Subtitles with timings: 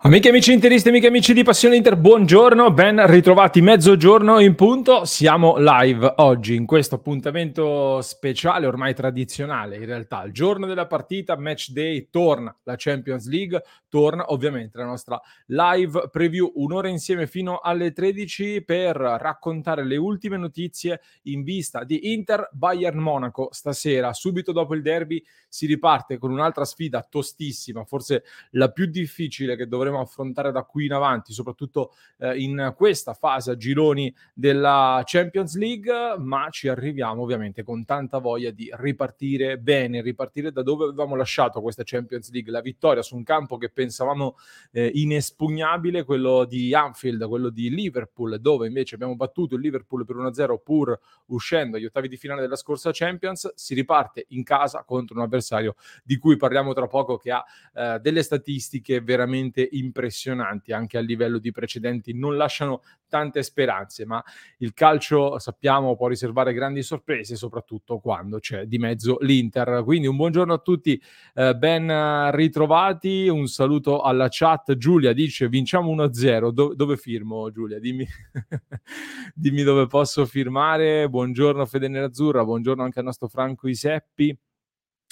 [0.00, 5.06] Amiche amici interisti, amiche amici di Passione Inter, buongiorno, ben ritrovati mezzogiorno in punto.
[5.06, 10.22] Siamo live oggi in questo appuntamento speciale, ormai tradizionale in realtà.
[10.24, 16.10] Il giorno della partita, match day, torna la Champions League, torna ovviamente la nostra live
[16.12, 22.50] preview, un'ora insieme fino alle 13 per raccontare le ultime notizie in vista di Inter
[22.52, 24.12] Bayern Monaco stasera.
[24.12, 29.66] Subito dopo il derby si riparte con un'altra sfida tostissima, forse la più difficile che
[29.66, 35.02] dovremo dovremo affrontare da qui in avanti, soprattutto eh, in questa fase a gironi della
[35.04, 40.84] Champions League, ma ci arriviamo ovviamente con tanta voglia di ripartire bene, ripartire da dove
[40.86, 44.36] avevamo lasciato questa Champions League, la vittoria su un campo che pensavamo
[44.72, 50.16] eh, inespugnabile, quello di Anfield, quello di Liverpool, dove invece abbiamo battuto il Liverpool per
[50.16, 55.16] 1-0 pur uscendo agli ottavi di finale della scorsa Champions, si riparte in casa contro
[55.16, 57.44] un avversario di cui parliamo tra poco che ha
[57.74, 64.22] eh, delle statistiche veramente impressionanti anche a livello di precedenti, non lasciano tante speranze, ma
[64.58, 69.82] il calcio sappiamo può riservare grandi sorprese, soprattutto quando c'è di mezzo l'Inter.
[69.84, 71.00] Quindi un buongiorno a tutti,
[71.34, 74.76] eh, ben ritrovati, un saluto alla chat.
[74.76, 77.78] Giulia dice vinciamo 1-0, Do- dove firmo Giulia?
[77.78, 78.06] Dimmi.
[79.34, 81.08] Dimmi dove posso firmare.
[81.08, 84.36] Buongiorno Fede Nerazzurra, buongiorno anche al nostro Franco Iseppi.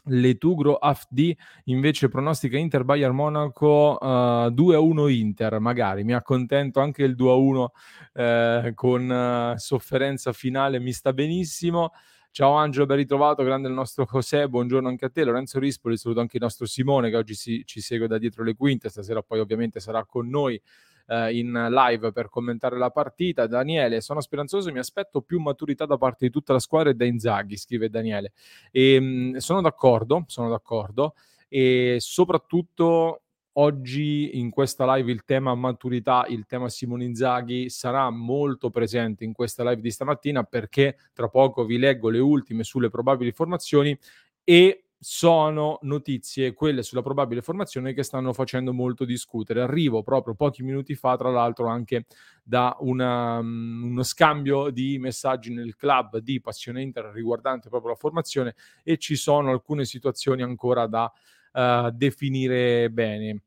[0.07, 7.15] Letugro AFD invece pronostica Inter Bayern Monaco uh, 2-1 Inter, magari mi accontento anche il
[7.17, 7.67] 2-1
[8.13, 11.93] eh, con uh, sofferenza finale, mi sta benissimo.
[12.31, 15.23] Ciao Angelo, ben ritrovato, grande il nostro José, buongiorno anche a te.
[15.23, 18.57] Lorenzo Rispoli, saluto anche il nostro Simone che oggi si, ci segue da dietro le
[18.57, 20.61] quinte, stasera poi ovviamente sarà con noi
[21.07, 23.47] eh, in live per commentare la partita.
[23.47, 27.05] Daniele, sono speranzoso, mi aspetto più maturità da parte di tutta la squadra e da
[27.05, 28.33] Inzaghi, scrive Daniele.
[28.71, 31.15] E, ehm, mh, sono d'accordo, sono d'accordo
[31.49, 33.23] e soprattutto
[33.57, 39.33] oggi in questa live il tema maturità, il tema Simone Inzaghi sarà molto presente in
[39.33, 43.97] questa live di stamattina perché tra poco vi leggo le ultime sulle probabili formazioni
[44.43, 49.61] e sono notizie, quelle sulla probabile formazione, che stanno facendo molto discutere.
[49.61, 52.07] Arrivo proprio pochi minuti fa, tra l'altro, anche
[52.43, 57.97] da una, um, uno scambio di messaggi nel club di Passione Inter riguardante proprio la
[57.97, 61.13] formazione e ci sono alcune situazioni ancora da
[61.53, 63.43] uh, definire bene.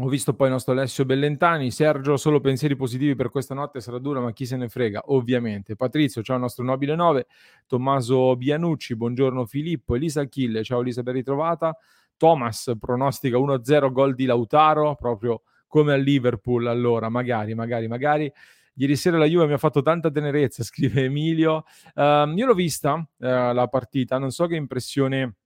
[0.00, 1.72] Ho visto poi il nostro Alessio Bellentani.
[1.72, 5.74] Sergio, solo pensieri positivi per questa notte sarà dura, ma chi se ne frega, ovviamente.
[5.74, 7.26] Patrizio, ciao il nostro nobile 9.
[7.66, 9.96] Tommaso Bianucci, buongiorno Filippo.
[9.96, 11.76] Elisa Achille, ciao Elisa, ben ritrovata.
[12.16, 16.68] Thomas pronostica 1-0 gol di Lautaro, proprio come a Liverpool.
[16.68, 18.32] Allora, magari, magari, magari.
[18.74, 21.64] Ieri sera la Juve mi ha fatto tanta tenerezza, scrive Emilio.
[21.96, 25.38] Uh, io l'ho vista uh, la partita, non so che impressione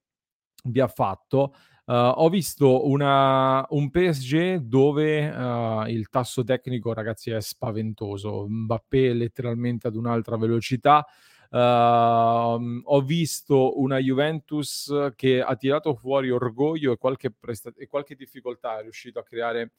[0.64, 1.54] vi ha fatto.
[1.84, 8.46] Uh, ho visto una, un PSG dove uh, il tasso tecnico, ragazzi, è spaventoso.
[8.48, 11.04] Mbappé letteralmente ad un'altra velocità.
[11.50, 18.14] Uh, ho visto una Juventus che ha tirato fuori orgoglio e qualche, presta- e qualche
[18.14, 19.72] difficoltà, è riuscito a creare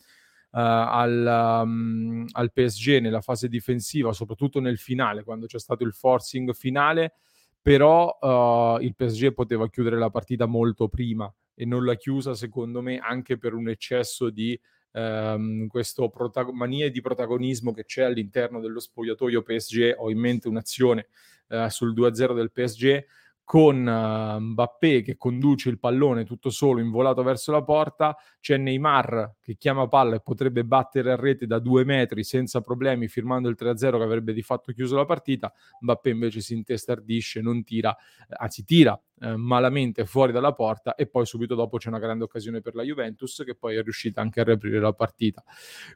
[0.55, 6.53] al, um, al PSG nella fase difensiva, soprattutto nel finale, quando c'è stato il forcing
[6.53, 7.13] finale
[7.59, 12.81] però uh, il PSG poteva chiudere la partita molto prima e non l'ha chiusa secondo
[12.81, 14.59] me anche per un eccesso di
[14.93, 19.95] um, questo prota- mania di protagonismo che c'è all'interno dello spogliatoio PSG.
[19.97, 21.07] Ho in mente un'azione
[21.49, 23.05] uh, sul 2-0 del PSG
[23.45, 29.35] con uh, Mbappé che conduce il pallone tutto solo involato verso la porta, c'è Neymar
[29.41, 33.57] che chiama palla e potrebbe battere a rete da due metri senza problemi firmando il
[33.59, 37.95] 3-0 che avrebbe di fatto chiuso la partita, Mbappé invece si intestardisce, non tira,
[38.29, 42.59] anzi tira eh, malamente fuori dalla porta e poi subito dopo c'è una grande occasione
[42.59, 45.41] per la Juventus che poi è riuscita anche a riaprire la partita.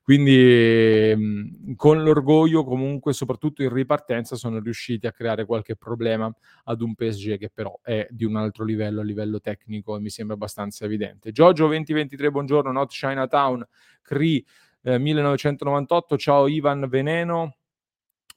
[0.01, 6.33] Quindi mm, con l'orgoglio comunque soprattutto in ripartenza sono riusciti a creare qualche problema
[6.63, 10.09] ad un PSG che però è di un altro livello a livello tecnico e mi
[10.09, 11.33] sembra abbastanza evidente.
[11.33, 13.67] Giorgio 2023, buongiorno, Not Chinatown,
[14.03, 14.45] CRI
[14.83, 17.57] eh, 1998, ciao Ivan Veneno.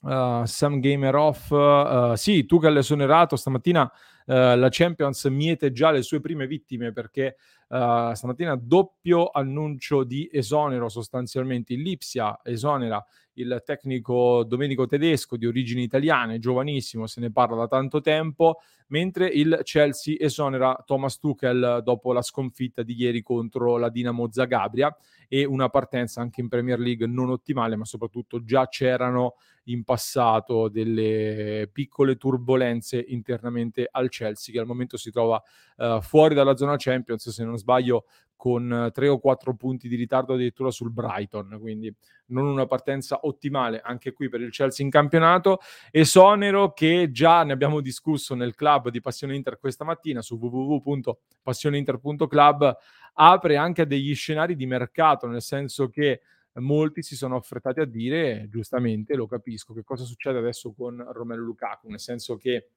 [0.02, 3.92] Uh, Sam Gamer Off, uh, sì, tu che hai esonerato stamattina
[4.30, 7.36] la Champions miete già le sue prime vittime perché
[7.66, 11.72] stamattina doppio annuncio di esonero sostanzialmente.
[11.72, 13.04] Il Lipsia esonera
[13.40, 19.26] il tecnico Domenico Tedesco di origini italiane, giovanissimo, se ne parla da tanto tempo, mentre
[19.26, 24.94] il Chelsea esonera Thomas Tuchel dopo la sconfitta di ieri contro la Dinamo Zagabria
[25.28, 29.34] e una partenza anche in Premier League non ottimale, ma soprattutto già c'erano
[29.64, 35.40] in passato delle piccole turbulenze internamente al Chelsea che al momento si trova
[35.76, 38.06] uh, fuori dalla zona Champions, se non sbaglio
[38.40, 41.94] con 3 o 4 punti di ritardo addirittura sul Brighton, quindi
[42.28, 45.58] non una partenza ottimale anche qui per il Chelsea in campionato.
[45.90, 52.76] Esonero che già ne abbiamo discusso nel club di Passione Inter questa mattina su www.passioneinter.club,
[53.12, 56.22] apre anche a degli scenari di mercato, nel senso che
[56.54, 61.44] molti si sono affrettati a dire, giustamente, lo capisco, che cosa succede adesso con Romelu
[61.44, 62.68] Lukaku, nel senso che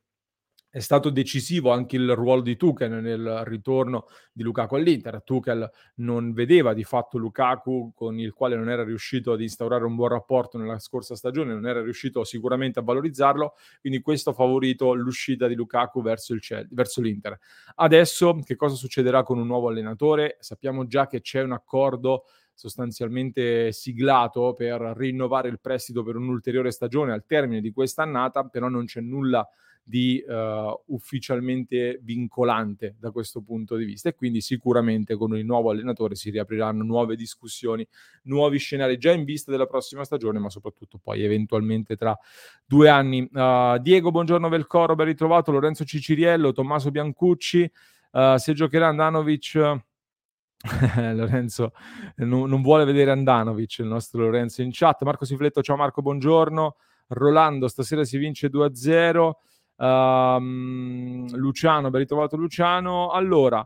[0.74, 5.22] è stato decisivo anche il ruolo di Tuchel nel ritorno di Lukaku all'Inter.
[5.24, 9.94] Tuchel non vedeva di fatto Lukaku con il quale non era riuscito ad instaurare un
[9.94, 14.96] buon rapporto nella scorsa stagione, non era riuscito sicuramente a valorizzarlo, quindi questo ha favorito
[14.96, 17.38] l'uscita di Lukaku verso, Cel- verso l'Inter.
[17.76, 20.38] Adesso che cosa succederà con un nuovo allenatore?
[20.40, 22.24] Sappiamo già che c'è un accordo
[22.56, 28.70] sostanzialmente siglato per rinnovare il prestito per un'ulteriore stagione al termine di questa annata, però
[28.70, 29.52] non c'è nulla di
[29.86, 36.16] uh, ufficialmente vincolante da questo punto di vista e quindi sicuramente con il nuovo allenatore
[36.16, 37.86] si riapriranno nuove discussioni,
[38.24, 42.18] nuovi scenari già in vista della prossima stagione, ma soprattutto poi eventualmente tra
[42.66, 43.28] due anni.
[43.32, 47.70] Uh, Diego, buongiorno Velcoro, ben ritrovato, Lorenzo Ciciriello, Tommaso Biancucci,
[48.12, 49.82] uh, se giocherà Andanovic...
[50.96, 51.74] Lorenzo
[52.16, 55.04] non, non, vuole vedere Andanovic, il nostro Lorenzo in chat.
[55.04, 56.78] Marco Sifletto, ciao Marco, buongiorno.
[57.08, 59.32] Rolando, stasera si vince 2-0.
[59.76, 63.10] Uh, Luciano, ben ritrovato Luciano.
[63.10, 63.60] Allora,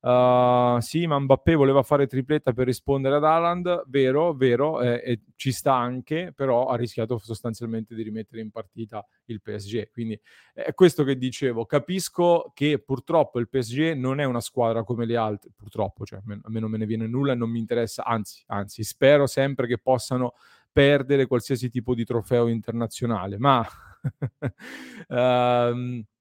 [0.00, 5.20] uh, sì, ma Mbappé voleva fare tripletta per rispondere ad Haaland, vero, vero, eh, e
[5.36, 9.90] ci sta anche, però ha rischiato sostanzialmente di rimettere in partita il PSG.
[9.90, 10.20] Quindi
[10.52, 15.16] è questo che dicevo, capisco che purtroppo il PSG non è una squadra come le
[15.16, 18.42] altre, purtroppo, cioè a me non me ne viene nulla e non mi interessa, anzi,
[18.48, 20.34] anzi, spero sempre che possano
[20.70, 23.66] perdere qualsiasi tipo di trofeo internazionale, ma
[25.08, 26.04] um,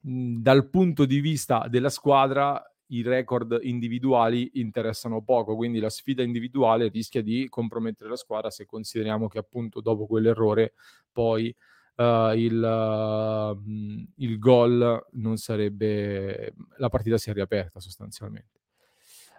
[0.00, 6.88] dal punto di vista della squadra i record individuali interessano poco, quindi la sfida individuale
[6.88, 10.74] rischia di compromettere la squadra se consideriamo che appunto dopo quell'errore
[11.10, 11.54] poi
[11.96, 18.63] uh, il, uh, il gol non sarebbe la partita si è riaperta sostanzialmente.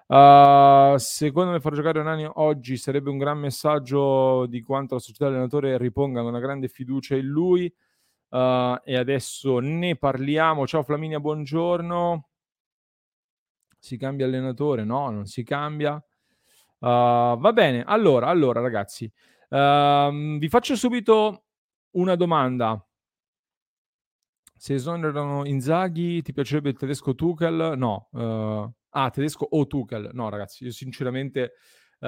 [0.08, 5.26] Uh, secondo me far giocare Onani oggi sarebbe un gran messaggio di quanto la società
[5.26, 7.74] e l'allenatore ripongano una grande fiducia in lui.
[8.30, 10.68] Uh, e adesso ne parliamo.
[10.68, 12.30] Ciao Flaminia, buongiorno.
[13.80, 14.84] Si cambia allenatore?
[14.84, 15.94] No, non si cambia.
[15.94, 19.12] Uh, va bene, allora, allora ragazzi,
[19.50, 21.46] vi faccio subito
[21.92, 22.84] una domanda.
[24.56, 27.74] Se esonerano Inzaghi, ti piacerebbe il tedesco Tuchel?
[27.78, 28.10] No.
[28.98, 30.12] Ah, tedesco o Tuchel?
[30.14, 31.54] No, ragazzi, io sinceramente
[32.00, 32.08] uh,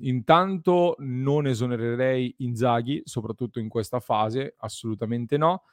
[0.00, 5.64] intanto non esonererei Inzaghi, soprattutto in questa fase, assolutamente no.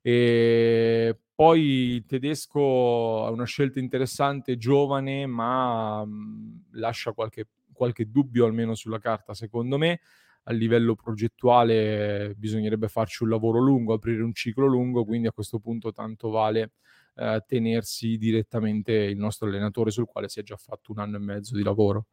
[0.00, 1.62] E poi
[1.96, 8.98] il tedesco è una scelta interessante, giovane, ma mh, lascia qualche, qualche dubbio almeno sulla
[8.98, 10.00] carta, secondo me.
[10.44, 15.58] A livello progettuale bisognerebbe farci un lavoro lungo, aprire un ciclo lungo, quindi a questo
[15.58, 16.70] punto tanto vale
[17.16, 21.20] eh, tenersi direttamente il nostro allenatore sul quale si è già fatto un anno e
[21.20, 22.06] mezzo di lavoro.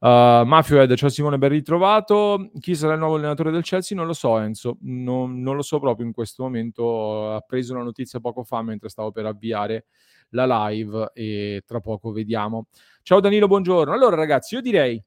[0.00, 2.50] Uh, Mafio Ed, ciao Simone, ben ritrovato.
[2.58, 3.94] Chi sarà il nuovo allenatore del Chelsea?
[3.94, 4.78] Non lo so, Enzo.
[4.80, 7.34] Non, non lo so proprio in questo momento.
[7.34, 9.84] Ha preso la notizia poco fa mentre stavo per avviare
[10.30, 12.68] la live e tra poco vediamo.
[13.02, 13.92] Ciao Danilo, buongiorno.
[13.92, 15.02] Allora, ragazzi, io direi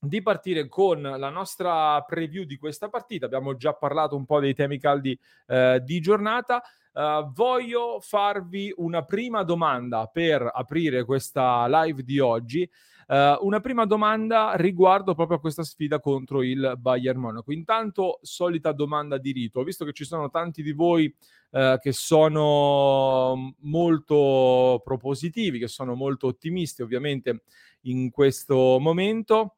[0.00, 3.26] di partire con la nostra preview di questa partita.
[3.26, 5.18] Abbiamo già parlato un po' dei temi caldi
[5.48, 6.62] eh, di giornata.
[6.94, 12.70] Uh, voglio farvi una prima domanda per aprire questa live di oggi.
[13.08, 17.52] Uh, una prima domanda riguardo proprio a questa sfida contro il Bayern Monaco.
[17.52, 21.12] Intanto, solita domanda di rito, visto che ci sono tanti di voi
[21.50, 27.42] uh, che sono molto propositivi, che sono molto ottimisti, ovviamente
[27.82, 29.56] in questo momento,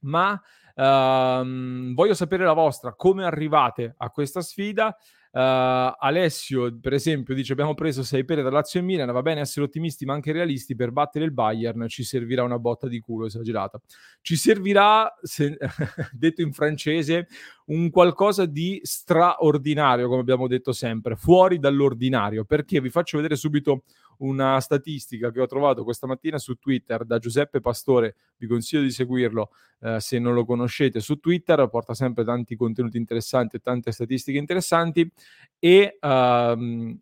[0.00, 4.94] ma uh, voglio sapere la vostra, come arrivate a questa sfida?
[5.34, 9.10] Uh, Alessio, per esempio, dice: Abbiamo preso 6 pere da Lazio e Milan.
[9.12, 10.74] Va bene essere ottimisti, ma anche realisti.
[10.74, 13.80] Per battere il Bayern ci servirà una botta di culo esagerata.
[14.20, 15.56] Ci servirà, se,
[16.12, 17.28] detto in francese,
[17.66, 22.44] un qualcosa di straordinario, come abbiamo detto sempre, fuori dall'ordinario.
[22.44, 23.84] Perché vi faccio vedere subito
[24.18, 28.90] una statistica che ho trovato questa mattina su Twitter da Giuseppe Pastore, vi consiglio di
[28.90, 29.50] seguirlo
[29.80, 34.38] eh, se non lo conoscete su Twitter, porta sempre tanti contenuti interessanti e tante statistiche
[34.38, 35.10] interessanti
[35.58, 36.98] e um,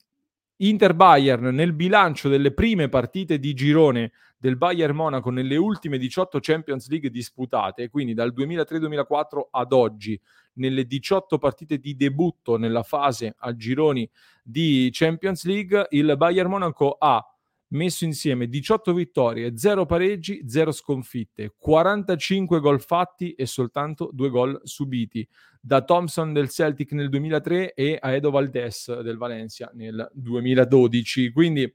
[0.63, 6.39] Inter Bayern nel bilancio delle prime partite di girone del Bayern Monaco nelle ultime 18
[6.41, 10.21] Champions League disputate, quindi dal 2003-2004 ad oggi,
[10.55, 14.09] nelle 18 partite di debutto nella fase a gironi
[14.43, 17.25] di Champions League, il Bayern Monaco ha
[17.71, 24.61] messo insieme 18 vittorie, 0 pareggi, 0 sconfitte, 45 gol fatti e soltanto 2 gol
[24.65, 25.27] subiti
[25.61, 31.33] da Thompson del Celtic nel 2003 e a Edo Valdez del Valencia nel 2012.
[31.33, 31.73] Quindi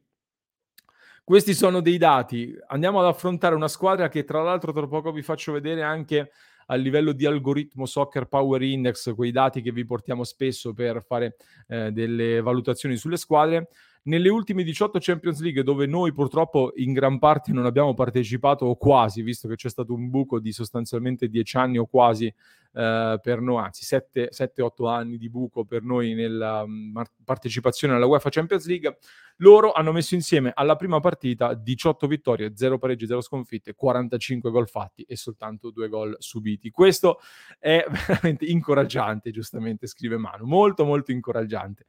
[1.23, 2.55] questi sono dei dati.
[2.67, 6.31] Andiamo ad affrontare una squadra che tra l'altro tra poco vi faccio vedere anche
[6.67, 11.35] a livello di algoritmo Soccer Power Index, quei dati che vi portiamo spesso per fare
[11.67, 13.69] eh, delle valutazioni sulle squadre.
[14.07, 18.75] Nelle ultime 18 Champions League, dove noi purtroppo in gran parte non abbiamo partecipato o
[18.75, 23.41] quasi, visto che c'è stato un buco di sostanzialmente 10 anni o quasi eh, per
[23.41, 28.97] noi, anzi 7-8 anni di buco per noi nella um, partecipazione alla UEFA Champions League,
[29.37, 34.67] loro hanno messo insieme alla prima partita 18 vittorie, 0 pareggi, 0 sconfitte, 45 gol
[34.67, 36.69] fatti e soltanto 2 gol subiti.
[36.69, 37.21] Questo
[37.57, 41.85] è veramente incoraggiante, giustamente scrive Manu, molto molto incoraggiante.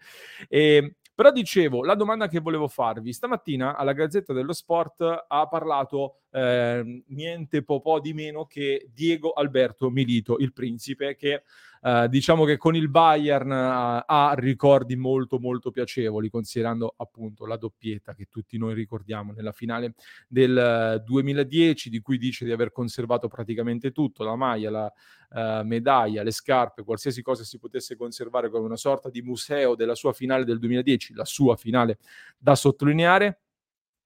[0.49, 6.25] E però dicevo, la domanda che volevo farvi, stamattina alla Gazzetta dello Sport ha parlato
[6.37, 11.45] eh, niente po', di meno che Diego Alberto Milito, il principe, che
[11.81, 17.57] eh, diciamo che con il Bayern uh, ha ricordi molto molto piacevoli, considerando appunto la
[17.57, 19.95] doppietta che tutti noi ricordiamo nella finale
[20.29, 24.93] del 2010, di cui dice di aver conservato praticamente tutto, la maglia, la
[25.31, 29.95] uh, medaglia, le scarpe, qualsiasi cosa si potesse conservare come una sorta di museo della
[29.95, 31.97] sua finale del 2010, la sua finale
[32.37, 33.41] da sottolineare.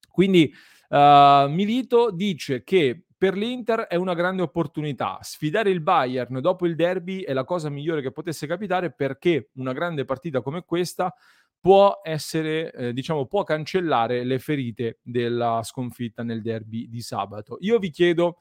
[0.09, 0.53] Quindi
[0.91, 5.19] uh, Milito dice che per l'Inter è una grande opportunità.
[5.21, 9.73] Sfidare il Bayern dopo il derby è la cosa migliore che potesse capitare perché una
[9.73, 11.13] grande partita come questa
[11.59, 17.57] può essere, eh, diciamo, può cancellare le ferite della sconfitta nel derby di sabato.
[17.59, 18.37] Io vi chiedo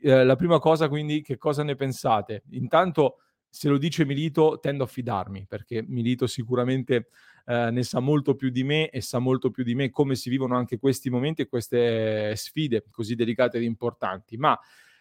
[0.00, 2.44] eh, la prima cosa, quindi, che cosa ne pensate?
[2.50, 3.16] Intanto,
[3.48, 7.08] se lo dice Milito, tendo a fidarmi perché Milito sicuramente
[7.50, 10.30] eh, ne sa molto più di me e sa molto più di me come si
[10.30, 14.36] vivono anche questi momenti e queste sfide così delicate ed importanti.
[14.36, 14.56] Ma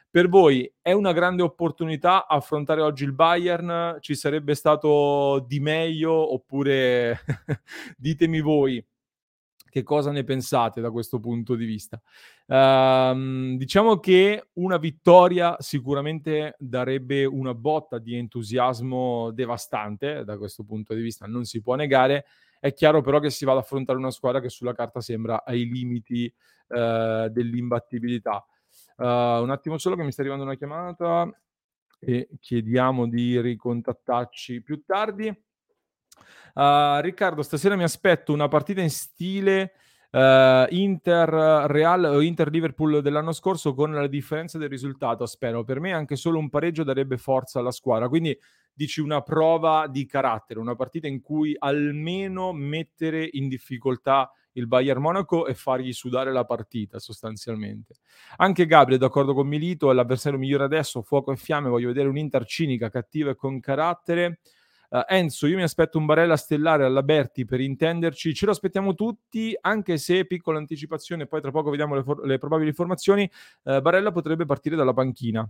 [0.09, 3.97] per voi è una grande opportunità affrontare oggi il Bayern?
[3.99, 7.19] Ci sarebbe stato di meglio oppure
[7.95, 8.83] ditemi voi
[9.69, 12.01] che cosa ne pensate da questo punto di vista?
[12.45, 20.93] Uh, diciamo che una vittoria sicuramente darebbe una botta di entusiasmo devastante da questo punto
[20.93, 22.25] di vista, non si può negare.
[22.59, 25.65] È chiaro però che si va ad affrontare una squadra che sulla carta sembra ai
[25.65, 26.33] limiti
[26.67, 28.45] uh, dell'imbattibilità.
[28.97, 31.31] Uh, un attimo solo che mi sta arrivando una chiamata
[31.99, 35.33] e chiediamo di ricontattarci più tardi.
[36.53, 39.73] Uh, Riccardo, stasera mi aspetto una partita in stile
[40.11, 41.29] uh, Inter
[41.67, 45.63] Real o Inter Liverpool dell'anno scorso con la differenza del risultato, spero.
[45.63, 48.09] Per me anche solo un pareggio darebbe forza alla squadra.
[48.09, 48.37] Quindi
[48.73, 55.01] dici una prova di carattere, una partita in cui almeno mettere in difficoltà il Bayern
[55.01, 57.95] Monaco e fargli sudare la partita sostanzialmente.
[58.37, 62.45] Anche Gabriel, d'accordo con Milito, è l'avversario migliore adesso, fuoco e fiamme, voglio vedere un'Inter
[62.45, 64.39] cinica, cattiva e con carattere.
[64.89, 68.95] Uh, Enzo, io mi aspetto un Barella stellare alla Berti per intenderci, ce lo aspettiamo
[68.95, 73.29] tutti, anche se, piccola anticipazione, poi tra poco vediamo le, for- le probabili formazioni,
[73.63, 75.47] uh, Barella potrebbe partire dalla panchina.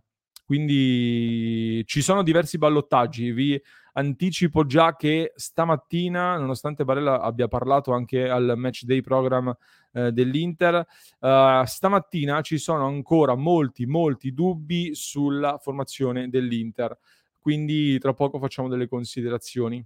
[0.49, 3.31] Quindi ci sono diversi ballottaggi.
[3.31, 3.61] Vi
[3.93, 9.55] anticipo già che stamattina, nonostante Barella abbia parlato anche al match day program
[9.91, 10.83] eh, dell'Inter,
[11.19, 16.97] uh, stamattina ci sono ancora molti, molti dubbi sulla formazione dell'Inter
[17.39, 19.85] quindi tra poco facciamo delle considerazioni.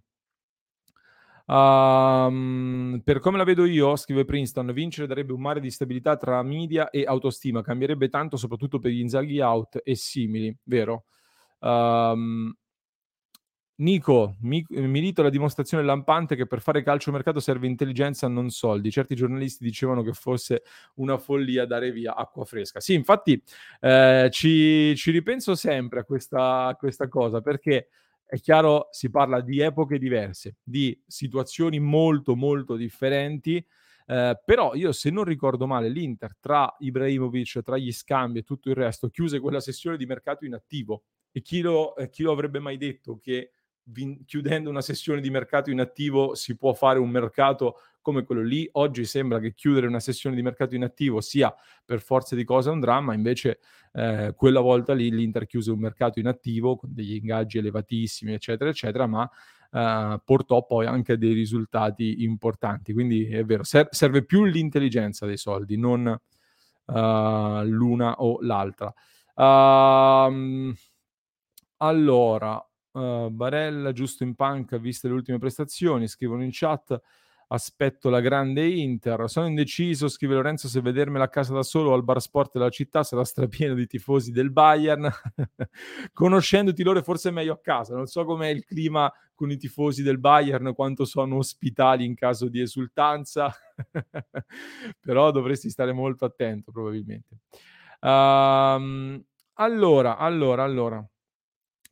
[1.45, 6.41] Um, per come la vedo io, scrive Princeton, vincere darebbe un mare di stabilità tra
[6.41, 11.05] media e autostima, cambierebbe tanto soprattutto per gli Inzaghi out e simili, vero?
[11.59, 12.53] Um,
[13.83, 18.89] Nico, mi, milito la dimostrazione lampante che per fare calciomercato serve intelligenza, non soldi.
[18.89, 20.63] Certi giornalisti dicevano che fosse
[20.95, 22.79] una follia dare via acqua fresca.
[22.79, 23.43] Sì, infatti
[23.81, 27.89] eh, ci, ci, ripenso sempre a questa, a questa cosa perché
[28.25, 33.63] è chiaro, si parla di epoche diverse, di situazioni molto, molto differenti.
[34.05, 38.69] Eh, però io se non ricordo male l'Inter tra Ibrahimovic, tra gli scambi e tutto
[38.69, 42.59] il resto chiuse quella sessione di mercato inattivo e chi lo, eh, chi lo avrebbe
[42.59, 43.51] mai detto che
[43.85, 48.67] vin- chiudendo una sessione di mercato inattivo si può fare un mercato come quello lì.
[48.73, 51.53] Oggi sembra che chiudere una sessione di mercato inattivo sia
[51.85, 53.59] per forza di cose un dramma, invece
[53.93, 59.07] eh, quella volta lì l'Inter chiuse un mercato inattivo con degli ingaggi elevatissimi, eccetera, eccetera,
[59.07, 59.29] ma
[59.71, 62.93] eh, portò poi anche a dei risultati importanti.
[62.93, 66.05] Quindi è vero, ser- serve più l'intelligenza dei soldi, non
[66.85, 68.93] uh, l'una o l'altra.
[69.35, 70.73] Uh,
[71.77, 77.01] allora, Uh, Barella, giusto in panca, viste le ultime prestazioni, scrivono in chat.
[77.47, 79.29] aspetto la grande Inter.
[79.29, 82.69] Sono indeciso, scrive Lorenzo, se vedermela a casa da solo o al bar sport della
[82.69, 85.07] città sarà strapieno di tifosi del Bayern.
[86.13, 87.95] Conoscendoti loro forse è meglio a casa.
[87.95, 92.47] Non so com'è il clima con i tifosi del Bayern, quanto sono ospitali in caso
[92.47, 93.53] di esultanza,
[94.99, 97.37] però dovresti stare molto attento probabilmente.
[97.99, 99.23] Um,
[99.55, 101.07] allora, allora, allora.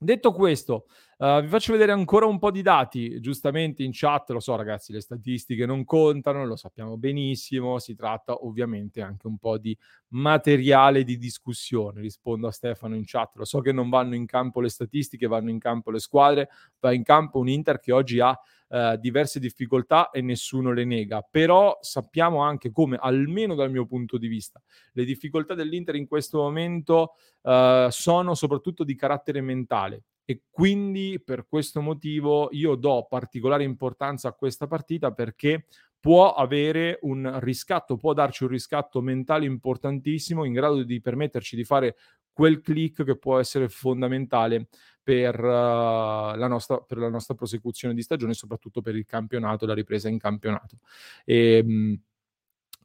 [0.03, 0.88] Detto questo,
[1.22, 4.92] Uh, vi faccio vedere ancora un po' di dati, giustamente in chat, lo so ragazzi,
[4.92, 9.78] le statistiche non contano, lo sappiamo benissimo, si tratta ovviamente anche un po' di
[10.13, 14.62] materiale di discussione, rispondo a Stefano in chat, lo so che non vanno in campo
[14.62, 16.50] le statistiche, vanno in campo le squadre,
[16.80, 18.36] va in campo un Inter che oggi ha
[18.70, 24.18] uh, diverse difficoltà e nessuno le nega, però sappiamo anche come, almeno dal mio punto
[24.18, 24.60] di vista,
[24.94, 31.46] le difficoltà dell'Inter in questo momento uh, sono soprattutto di carattere mentale e quindi per
[31.46, 35.66] questo motivo io do particolare importanza a questa partita perché
[36.00, 41.66] può avere un riscatto, può darci un riscatto mentale importantissimo in grado di permetterci di
[41.66, 41.98] fare
[42.32, 44.70] quel click che può essere fondamentale
[45.04, 49.74] per, uh, la, nostra, per la nostra prosecuzione di stagione, soprattutto per il campionato, la
[49.74, 50.78] ripresa in campionato.
[51.26, 52.02] E, ehm, mh,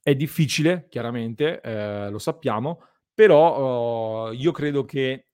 [0.03, 2.83] è difficile, chiaramente, eh, lo sappiamo,
[3.15, 5.27] però uh, io credo che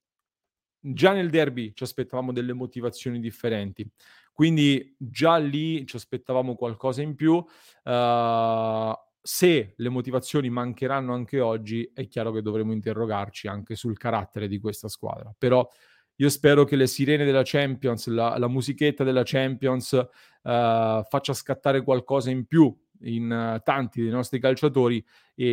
[0.83, 3.89] già nel derby ci aspettavamo delle motivazioni differenti.
[4.33, 7.35] Quindi già lì ci aspettavamo qualcosa in più.
[7.35, 14.49] Uh, se le motivazioni mancheranno anche oggi, è chiaro che dovremo interrogarci anche sul carattere
[14.49, 15.33] di questa squadra.
[15.37, 15.69] Però
[16.17, 20.09] io spero che le sirene della Champions, la, la musichetta della Champions, uh,
[20.43, 22.75] faccia scattare qualcosa in più
[23.05, 25.05] in uh, tanti dei nostri calciatori
[25.35, 25.47] e,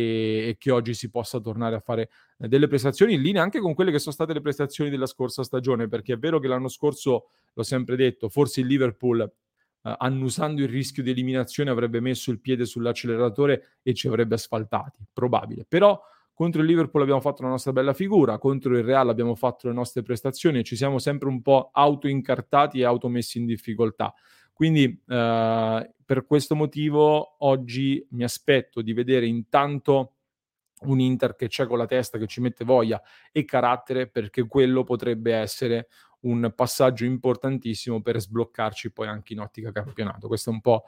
[0.48, 3.74] e, che oggi si possa tornare a fare uh, delle prestazioni in linea anche con
[3.74, 7.28] quelle che sono state le prestazioni della scorsa stagione, perché è vero che l'anno scorso,
[7.52, 12.40] l'ho sempre detto, forse il Liverpool uh, annusando il rischio di eliminazione avrebbe messo il
[12.40, 15.64] piede sull'acceleratore e ci avrebbe asfaltati, probabile.
[15.68, 16.00] Però
[16.40, 19.74] contro il Liverpool abbiamo fatto la nostra bella figura, contro il Real abbiamo fatto le
[19.74, 24.14] nostre prestazioni e ci siamo sempre un po' auto-incartati e automessi in difficoltà.
[24.60, 30.16] Quindi eh, per questo motivo oggi mi aspetto di vedere intanto
[30.80, 33.00] un Inter che c'è con la testa, che ci mette voglia
[33.32, 35.88] e carattere, perché quello potrebbe essere
[36.24, 40.28] un passaggio importantissimo per sbloccarci poi anche in ottica campionato.
[40.28, 40.84] Questo è un po'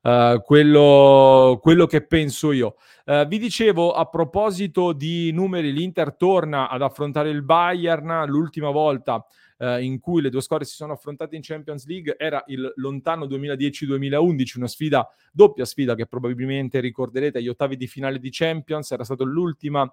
[0.00, 2.76] Uh, quello, quello, che penso io.
[3.04, 8.26] Uh, vi dicevo a proposito di numeri, l'Inter torna ad affrontare il Bayern.
[8.28, 9.26] L'ultima volta
[9.58, 13.26] uh, in cui le due squadre si sono affrontate in Champions League era il lontano
[13.26, 18.90] 2010-2011, una sfida, doppia sfida che probabilmente ricorderete agli ottavi di finale di Champions.
[18.90, 19.90] Era stata l'ultima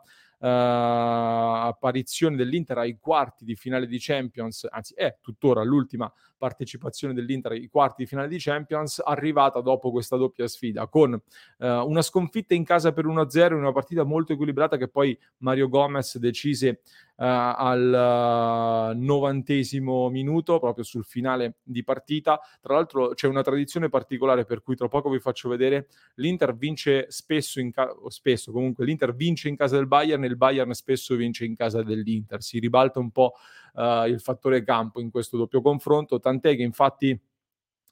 [0.47, 7.67] apparizione dell'Inter ai quarti di finale di Champions, anzi è tuttora l'ultima partecipazione dell'Inter ai
[7.67, 12.63] quarti di finale di Champions, arrivata dopo questa doppia sfida, con uh, una sconfitta in
[12.63, 16.81] casa per 1-0 in una partita molto equilibrata che poi Mario Gomez decise
[17.15, 22.39] uh, al novantesimo minuto, proprio sul finale di partita.
[22.62, 27.05] Tra l'altro c'è una tradizione particolare per cui tra poco vi faccio vedere, l'Inter vince
[27.10, 31.45] spesso, in ca- spesso comunque l'Inter vince in casa del Bayern il Bayern spesso vince
[31.45, 32.41] in casa dell'Inter.
[32.41, 33.34] Si ribalta un po'
[33.74, 37.19] uh, il fattore campo in questo doppio confronto, tant'è che infatti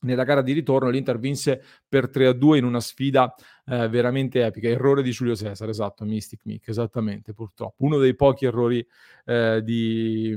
[0.03, 3.33] nella gara di ritorno l'Inter vinse per 3-2 in una sfida
[3.65, 4.67] eh, veramente epica.
[4.67, 7.85] Errore di Giulio Cesare, esatto, Mystic Mick, esattamente, purtroppo.
[7.85, 8.85] Uno dei pochi errori
[9.25, 10.35] eh, di,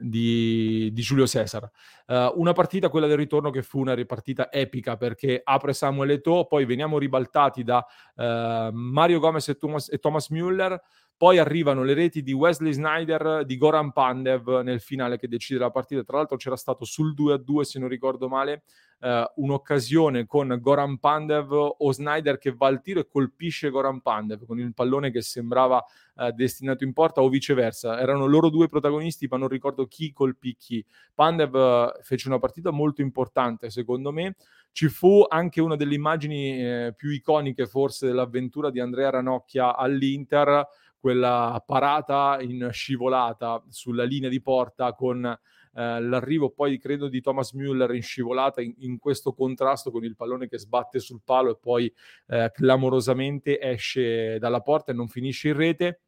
[0.00, 1.70] di, di, Giulio Cesare.
[2.06, 6.46] Uh, una partita, quella del ritorno, che fu una ripartita epica perché apre Samuel Eto'o,
[6.46, 7.84] poi veniamo ribaltati da
[8.14, 10.78] uh, Mario Gomez e Thomas, e Thomas Müller,
[11.18, 15.72] poi arrivano le reti di Wesley Snyder, di Goran Pandev nel finale che decide la
[15.72, 16.04] partita.
[16.04, 18.62] Tra l'altro c'era stato sul 2-2, se non ricordo male,
[19.00, 24.46] eh, un'occasione con Goran Pandev o Snyder che va al tiro e colpisce Goran Pandev
[24.46, 25.84] con il pallone che sembrava
[26.18, 27.98] eh, destinato in porta o viceversa.
[27.98, 30.86] Erano loro due protagonisti, ma non ricordo chi colpì chi.
[31.14, 34.36] Pandev eh, fece una partita molto importante, secondo me.
[34.70, 40.64] Ci fu anche una delle immagini eh, più iconiche forse dell'avventura di Andrea Ranocchia all'Inter
[41.00, 47.54] quella parata in scivolata sulla linea di porta con eh, l'arrivo poi credo di Thomas
[47.54, 51.58] Müller in scivolata in, in, questo contrasto con il pallone che sbatte sul palo e
[51.60, 51.92] poi
[52.26, 56.00] eh, clamorosamente esce dalla porta e non finisce in rete.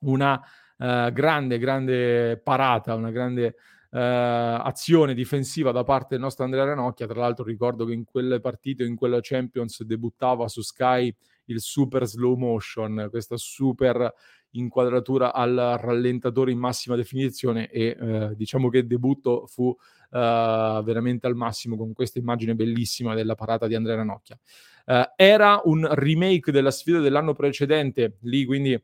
[0.00, 0.42] Una
[0.78, 3.54] eh, grande, grande parata, una grande
[3.90, 7.06] eh, azione difensiva da parte del nostro Andrea Ranocchia.
[7.06, 11.14] Tra l'altro ricordo che in quelle partite, in quella Champions, debuttava su Sky
[11.46, 14.12] il super slow motion, questa super
[14.50, 19.76] inquadratura al rallentatore in massima definizione e eh, diciamo che il debutto fu uh,
[20.10, 24.38] veramente al massimo con questa immagine bellissima della parata di Andrea Ranocchia.
[24.86, 28.80] Uh, era un remake della sfida dell'anno precedente, lì quindi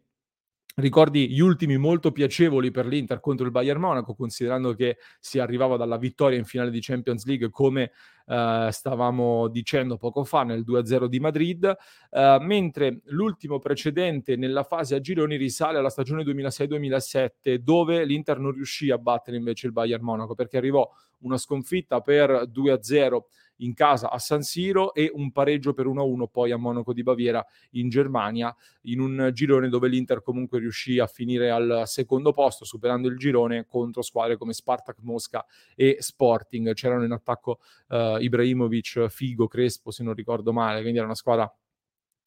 [0.76, 5.76] ricordi gli ultimi molto piacevoli per l'Inter contro il Bayern Monaco, considerando che si arrivava
[5.76, 7.92] dalla vittoria in finale di Champions League come
[8.26, 11.76] eh, stavamo dicendo poco fa nel 2-0 di Madrid,
[12.10, 18.52] eh, mentre l'ultimo precedente nella fase a gironi risale alla stagione 2006-2007 dove l'Inter non
[18.52, 23.20] riuscì a battere invece il Bayern Monaco perché arrivò una sconfitta per 2-0
[23.64, 27.44] in casa a San Siro e un pareggio per 1-1 poi a Monaco di Baviera
[27.72, 33.08] in Germania, in un girone dove l'Inter comunque riuscì a finire al secondo posto, superando
[33.08, 35.44] il girone contro squadre come Spartak Mosca
[35.74, 36.72] e Sporting.
[36.74, 41.52] C'erano in attacco uh, Ibrahimovic, Figo, Crespo, se non ricordo male, quindi era una squadra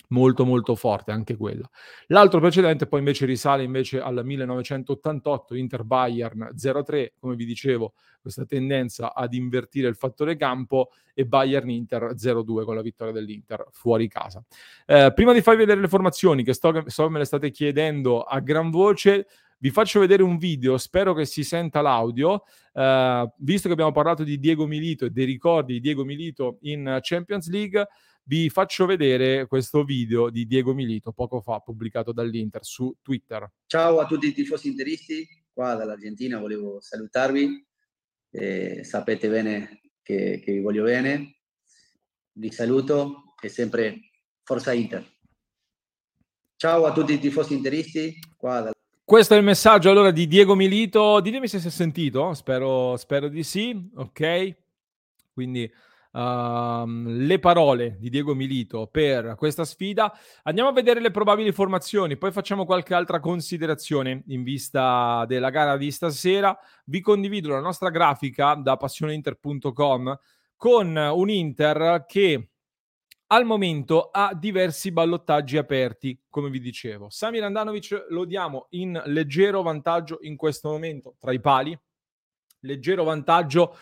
[0.09, 1.69] molto molto forte anche quella.
[2.07, 8.45] L'altro precedente poi invece risale invece al 1988 Inter Bayern 0-3, come vi dicevo, questa
[8.45, 14.07] tendenza ad invertire il fattore campo e Bayern Inter 0-2 con la vittoria dell'Inter fuori
[14.07, 14.43] casa.
[14.85, 18.39] Eh, prima di farvi vedere le formazioni che sto, so me le state chiedendo a
[18.39, 23.73] gran voce, vi faccio vedere un video, spero che si senta l'audio, eh, visto che
[23.73, 27.87] abbiamo parlato di Diego Milito e dei ricordi di Diego Milito in Champions League,
[28.27, 33.49] vi faccio vedere questo video di Diego Milito poco fa pubblicato dall'Inter su Twitter.
[33.67, 37.65] Ciao a tutti i tifosi interisti, qua dall'Argentina volevo salutarvi,
[38.31, 41.38] eh, sapete bene che, che vi voglio bene,
[42.33, 43.99] vi saluto e sempre
[44.43, 45.05] Forza Inter.
[46.55, 48.73] Ciao a tutti i tifosi interisti, qua dal...
[49.03, 51.19] Questo è il messaggio allora di Diego Milito.
[51.19, 53.88] Ditemi se si è sentito, spero, spero di sì.
[53.97, 54.55] Ok,
[55.31, 55.71] quindi
[56.15, 60.17] uh, le parole di Diego Milito per questa sfida.
[60.43, 65.78] Andiamo a vedere le probabili formazioni, poi facciamo qualche altra considerazione in vista della gara
[65.78, 66.58] di stasera.
[66.86, 70.19] Vi condivido la nostra grafica da passioneinter.com
[70.56, 72.49] con un Inter che
[73.28, 77.10] al momento ha diversi ballottaggi aperti, come vi dicevo.
[77.10, 81.78] Samir Andanovic lo diamo in leggero vantaggio in questo momento tra i pali,
[82.60, 83.75] leggero vantaggio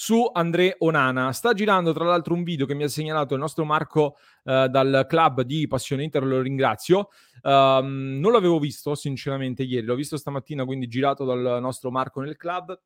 [0.00, 1.32] su André Onana.
[1.32, 5.06] Sta girando tra l'altro un video che mi ha segnalato il nostro Marco eh, dal
[5.08, 7.08] club di Passione Inter, lo ringrazio.
[7.42, 12.36] Um, non l'avevo visto sinceramente ieri, l'ho visto stamattina, quindi girato dal nostro Marco nel
[12.36, 12.80] club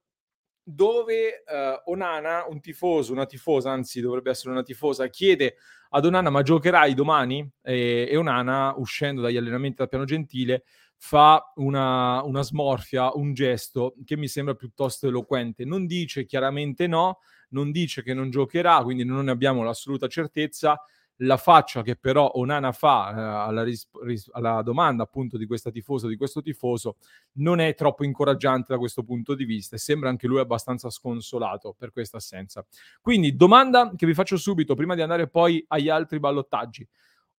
[0.65, 5.57] dove uh, Onana, un tifoso, una tifosa, anzi dovrebbe essere una tifosa, chiede
[5.91, 7.47] ad Onana ma giocherai domani?
[7.61, 10.65] E, e Onana, uscendo dagli allenamenti da Piano Gentile,
[11.05, 15.65] fa una, una smorfia, un gesto che mi sembra piuttosto eloquente.
[15.65, 20.81] Non dice chiaramente no, non dice che non giocherà, quindi non ne abbiamo l'assoluta certezza.
[21.17, 25.73] La faccia che però Onana fa eh, alla, ris- ris- alla, domanda appunto di questa
[25.73, 26.97] tifosa, di questo tifoso,
[27.33, 31.75] non è troppo incoraggiante da questo punto di vista e sembra anche lui abbastanza sconsolato
[31.77, 32.65] per questa assenza.
[33.01, 36.89] Quindi domanda che vi faccio subito prima di andare poi agli altri ballottaggi.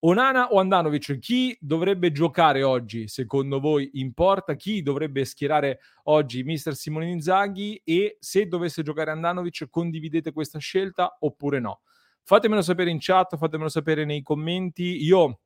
[0.05, 4.55] Onana o Andanovic, chi dovrebbe giocare oggi secondo voi in porta?
[4.55, 7.81] Chi dovrebbe schierare oggi mister Simone Inzaghi?
[7.85, 11.79] E se dovesse giocare Andanovic, condividete questa scelta oppure no?
[12.21, 15.01] Fatemelo sapere in chat, fatemelo sapere nei commenti.
[15.05, 15.39] Io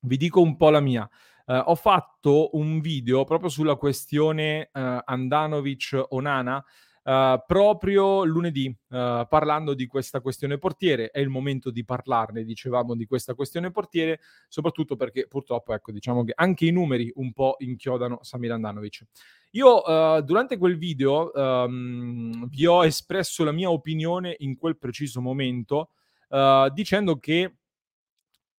[0.00, 1.08] vi dico un po' la mia.
[1.46, 6.64] Uh, ho fatto un video proprio sulla questione uh, Andanovic-Onana
[7.04, 11.10] uh, proprio lunedì uh, parlando di questa questione portiere.
[11.10, 16.24] È il momento di parlarne, dicevamo, di questa questione portiere, soprattutto perché purtroppo, ecco, diciamo
[16.24, 19.04] che anche i numeri un po' inchiodano Samir Andanovic.
[19.52, 25.20] Io uh, durante quel video um, vi ho espresso la mia opinione in quel preciso
[25.20, 25.90] momento
[26.72, 27.56] dicendo che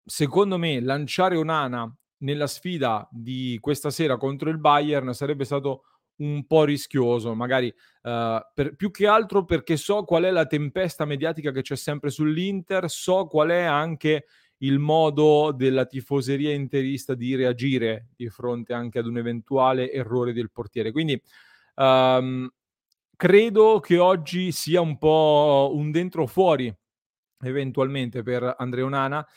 [0.06, 5.86] secondo me lanciare Onana nella sfida di questa sera contro il Bayern sarebbe stato
[6.18, 11.06] un po' rischioso, magari uh, per, più che altro perché so qual è la tempesta
[11.06, 14.26] mediatica che c'è sempre sull'Inter, so qual è anche
[14.58, 20.52] il modo della tifoseria interista di reagire di fronte anche ad un eventuale errore del
[20.52, 20.92] portiere.
[20.92, 21.22] Quindi
[21.76, 22.50] um,
[23.16, 26.74] credo che oggi sia un po' un dentro fuori
[27.44, 29.28] eventualmente per Andrea Onana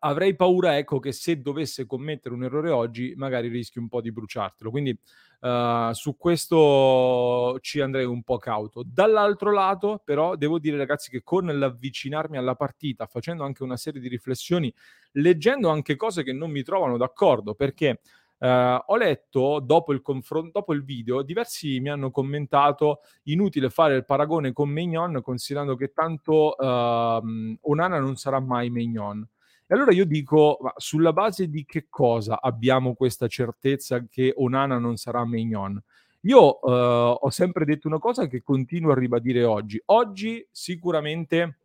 [0.00, 4.12] avrei paura, ecco, che se dovesse commettere un errore oggi, magari rischi un po' di
[4.12, 4.70] bruciartelo.
[4.70, 4.98] Quindi
[5.40, 8.82] uh, su questo ci andrei un po' cauto.
[8.84, 14.00] Dall'altro lato, però, devo dire, ragazzi, che con l'avvicinarmi alla partita, facendo anche una serie
[14.00, 14.72] di riflessioni,
[15.12, 18.00] leggendo anche cose che non mi trovano d'accordo, perché
[18.36, 23.94] Uh, ho letto dopo il, confron- dopo il video, diversi mi hanno commentato inutile fare
[23.94, 29.26] il paragone con Mignon, considerando che tanto uh, Onana non sarà mai Mignon.
[29.66, 34.78] E allora io dico, ma sulla base di che cosa abbiamo questa certezza che Onana
[34.78, 35.82] non sarà Mignon?
[36.22, 39.80] Io uh, ho sempre detto una cosa che continuo a ribadire oggi.
[39.86, 41.58] Oggi sicuramente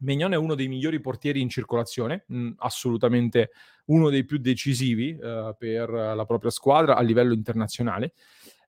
[0.00, 3.50] Mignon è uno dei migliori portieri in circolazione, mh, assolutamente
[3.86, 8.14] uno dei più decisivi uh, per la propria squadra a livello internazionale.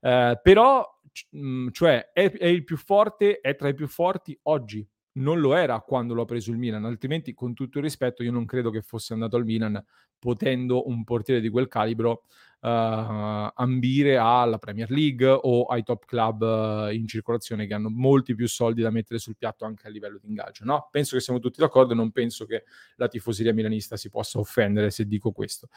[0.00, 0.84] Uh, però,
[1.30, 5.54] mh, cioè, è, è il più forte, è tra i più forti oggi, non lo
[5.54, 8.70] era quando lo ha preso il Milan, altrimenti con tutto il rispetto io non credo
[8.70, 9.82] che fosse andato al Milan
[10.18, 12.24] potendo un portiere di quel calibro
[12.60, 18.34] uh, ambire alla Premier League o ai top club uh, in circolazione che hanno molti
[18.34, 20.64] più soldi da mettere sul piatto anche a livello di ingaggio.
[20.64, 20.88] No?
[20.90, 22.64] Penso che siamo tutti d'accordo e non penso che
[22.96, 25.68] la tifoseria milanista si possa offendere se dico questo.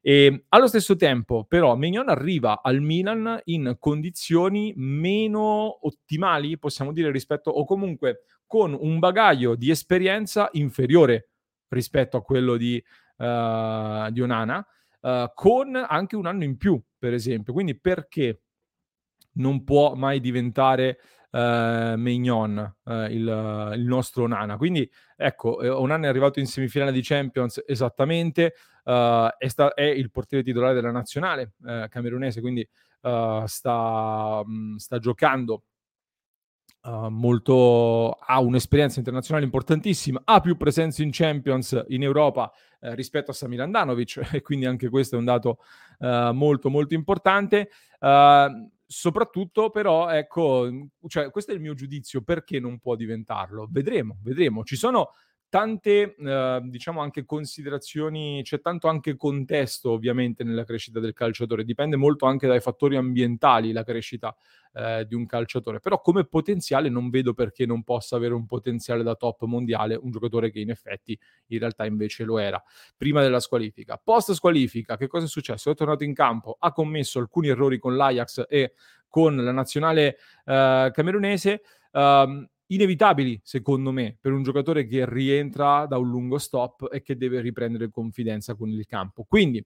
[0.00, 7.10] E allo stesso tempo, però, Mignon arriva al Milan in condizioni meno ottimali, possiamo dire,
[7.10, 11.30] rispetto o comunque con un bagaglio di esperienza inferiore
[11.68, 12.82] rispetto a quello di,
[13.16, 14.66] uh, di Onana
[15.00, 17.52] uh, con anche un anno in più, per esempio.
[17.52, 18.42] Quindi perché
[19.32, 20.98] non può mai diventare
[21.30, 24.56] uh, Mignon, uh, il, il, nostro Nana.
[24.56, 28.54] Quindi ecco, Onana è arrivato in semifinale di Champions esattamente,
[28.84, 31.54] è, sta- è, il portiere titolare della nazionale
[31.88, 32.66] camerunese, quindi
[33.00, 35.64] sta, mh, sta, giocando
[36.86, 43.32] Uh, molto, ha un'esperienza internazionale importantissima, ha più presenze in Champions in Europa uh, rispetto
[43.32, 45.58] a Samir Andanovic e quindi anche questo è un dato
[45.98, 47.70] uh, molto molto importante.
[48.86, 50.70] soprattutto però, ecco,
[51.08, 53.66] cioè, questo è il mio giudizio, perché non può diventarlo?
[53.68, 54.62] Vedremo, vedremo.
[54.62, 55.10] Ci sono
[55.56, 61.96] tante, eh, diciamo, anche considerazioni, c'è tanto anche contesto ovviamente nella crescita del calciatore, dipende
[61.96, 64.36] molto anche dai fattori ambientali la crescita
[64.74, 69.02] eh, di un calciatore, però come potenziale non vedo perché non possa avere un potenziale
[69.02, 72.62] da top mondiale un giocatore che in effetti in realtà invece lo era
[72.94, 73.96] prima della squalifica.
[73.96, 75.70] Post squalifica, che cosa è successo?
[75.70, 78.74] È tornato in campo, ha commesso alcuni errori con l'Ajax e
[79.08, 81.62] con la nazionale eh, camerunese.
[81.92, 87.16] Um, inevitabili, secondo me, per un giocatore che rientra da un lungo stop e che
[87.16, 89.24] deve riprendere confidenza con il campo.
[89.24, 89.64] Quindi,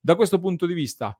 [0.00, 1.16] da questo punto di vista,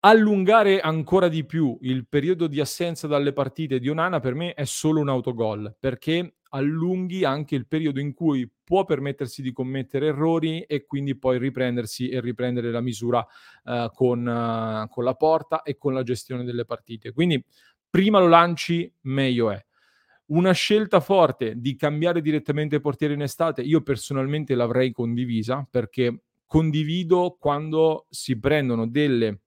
[0.00, 4.64] allungare ancora di più il periodo di assenza dalle partite di Onana per me è
[4.64, 10.62] solo un autogol, perché allunghi anche il periodo in cui può permettersi di commettere errori
[10.62, 13.26] e quindi poi riprendersi e riprendere la misura
[13.64, 17.12] uh, con, uh, con la porta e con la gestione delle partite.
[17.12, 17.42] Quindi
[17.90, 19.67] prima lo lanci, meglio è.
[20.28, 27.36] Una scelta forte di cambiare direttamente portiere in estate, io personalmente l'avrei condivisa perché condivido
[27.38, 29.40] quando si prendono delle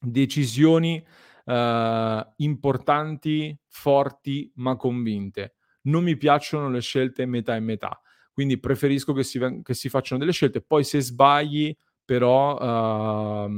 [0.00, 1.04] decisioni
[1.44, 5.56] uh, importanti, forti, ma convinte.
[5.82, 8.00] Non mi piacciono le scelte metà e metà,
[8.32, 10.62] quindi preferisco che si, che si facciano delle scelte.
[10.62, 13.50] Poi se sbagli, però uh,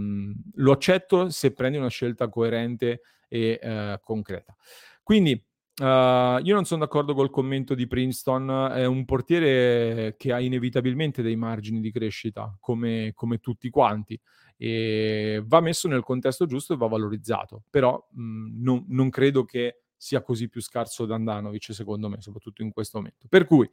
[0.55, 4.57] lo accetto se prendi una scelta coerente e uh, concreta.
[5.03, 5.41] Quindi
[5.79, 11.23] Uh, io non sono d'accordo col commento di Princeton, è un portiere che ha inevitabilmente
[11.23, 14.21] dei margini di crescita, come, come tutti quanti,
[14.57, 19.83] e va messo nel contesto giusto e va valorizzato, però mh, non, non, credo che
[19.97, 23.27] sia così più scarso da Andanovic, secondo me, soprattutto in questo momento.
[23.29, 23.71] Per cui,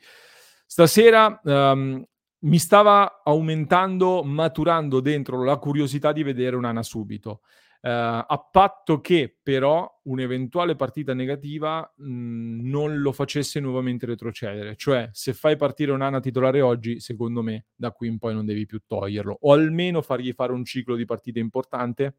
[0.63, 2.05] stasera um,
[2.39, 9.37] mi stava aumentando, maturando dentro la curiosità di vedere un'Ana subito eh, a patto che
[9.43, 14.75] però un'eventuale partita negativa mh, mhmm, non lo facesse nuovamente retrocedere.
[14.75, 18.65] Cioè, se fai partire un'Ana titolare oggi, secondo me da qui in poi non devi
[18.65, 22.15] più toglierlo, o almeno fargli fare un ciclo di partite importante,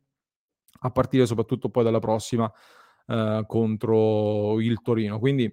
[0.80, 2.50] a partire soprattutto poi dalla prossima
[3.06, 5.18] eh, contro il Torino.
[5.18, 5.52] Quindi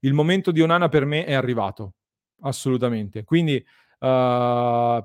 [0.00, 1.96] il momento di Onana per me è arrivato,
[2.40, 3.24] assolutamente.
[3.24, 5.04] Quindi uh,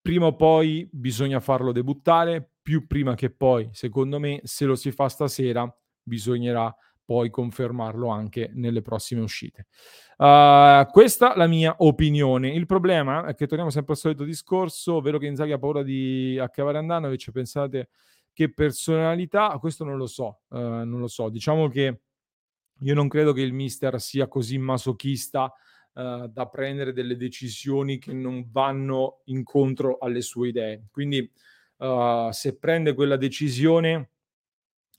[0.00, 4.92] prima o poi bisogna farlo debuttare, più prima che poi, secondo me, se lo si
[4.92, 6.70] fa stasera, bisognerà
[7.02, 9.68] poi confermarlo anche nelle prossime uscite.
[10.18, 12.52] Uh, questa è la mia opinione.
[12.52, 16.38] Il problema è che torniamo sempre al solito discorso, ovvero che Inzaghi ha paura di
[16.38, 17.30] accavare Andanovic.
[17.30, 17.88] Pensate
[18.34, 21.30] che personalità, questo non lo so, uh, non lo so.
[21.30, 22.00] Diciamo che
[22.80, 25.50] io non credo che il mister sia così masochista
[25.94, 30.84] uh, da prendere delle decisioni che non vanno incontro alle sue idee.
[30.90, 31.32] Quindi
[31.78, 34.10] uh, se prende quella decisione,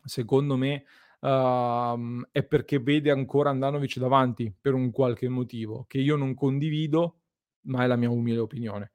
[0.03, 0.83] secondo me,
[1.21, 7.19] uh, è perché vede ancora Andanovic davanti per un qualche motivo che io non condivido,
[7.61, 8.91] ma è la mia umile opinione.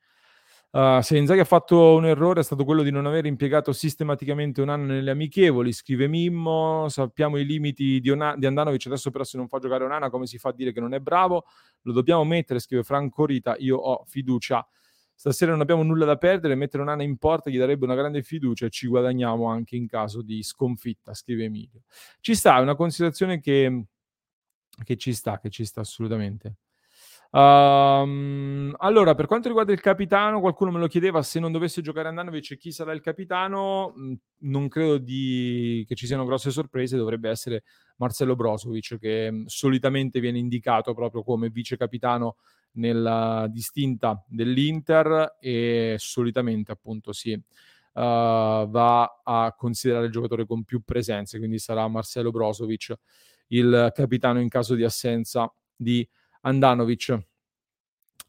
[0.74, 4.60] Uh, se Inzaghi ha fatto un errore è stato quello di non aver impiegato sistematicamente
[4.60, 9.22] un anno nelle amichevoli, scrive Mimmo, sappiamo i limiti di, Ona- di Andanovic, adesso però
[9.22, 11.44] se non fa giocare Onana come si fa a dire che non è bravo?
[11.82, 14.66] Lo dobbiamo mettere, scrive Franco Rita, io ho fiducia
[15.14, 18.66] Stasera non abbiamo nulla da perdere, mettere un'ana in porta gli darebbe una grande fiducia
[18.66, 21.82] e ci guadagniamo anche in caso di sconfitta, scrive Emilio.
[22.20, 23.84] Ci sta, è una considerazione che,
[24.82, 26.56] che ci sta, che ci sta assolutamente.
[27.34, 32.06] Um, allora, per quanto riguarda il capitano, qualcuno me lo chiedeva se non dovesse giocare
[32.06, 33.92] Andanovic chi sarà il capitano.
[33.98, 35.84] Mm, non credo di...
[35.88, 37.64] che ci siano grosse sorprese, dovrebbe essere
[37.96, 42.36] Marcello Brozovic, che mm, solitamente viene indicato proprio come vice capitano
[42.74, 47.40] nella distinta dell'Inter e solitamente appunto si uh,
[47.92, 52.94] va a considerare il giocatore con più presenze, quindi sarà Marcello Brozovic
[53.48, 56.06] il capitano in caso di assenza di
[56.42, 57.18] Andanovic.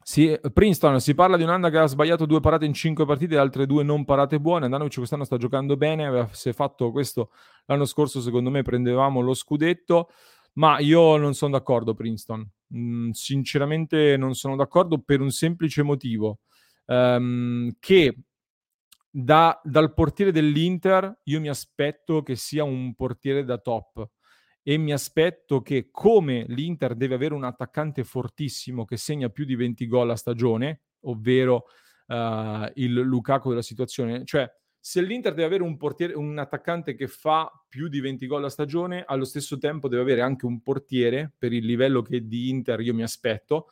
[0.02, 3.38] Si, Princeton si parla di un'anda che ha sbagliato due parate in cinque partite e
[3.38, 4.66] altre due non parate buone.
[4.66, 6.06] Andanovic quest'anno sta giocando bene.
[6.06, 7.30] Avesse fatto questo
[7.64, 10.10] l'anno scorso, secondo me, prendevamo lo scudetto.
[10.54, 12.48] Ma io non sono d'accordo, Princeton.
[12.74, 16.40] Mm, sinceramente, non sono d'accordo per un semplice motivo:
[16.86, 18.16] um, che
[19.10, 24.10] da, dal portiere dell'Inter io mi aspetto che sia un portiere da top
[24.62, 29.54] e mi aspetto che come l'Inter deve avere un attaccante fortissimo che segna più di
[29.54, 31.66] 20 gol a stagione, ovvero
[32.08, 34.46] uh, il Lukaku della situazione, cioè
[34.86, 38.48] se l'Inter deve avere un, portiere, un attaccante che fa più di 20 gol a
[38.48, 42.78] stagione, allo stesso tempo deve avere anche un portiere per il livello che di Inter
[42.82, 43.66] io mi aspetto,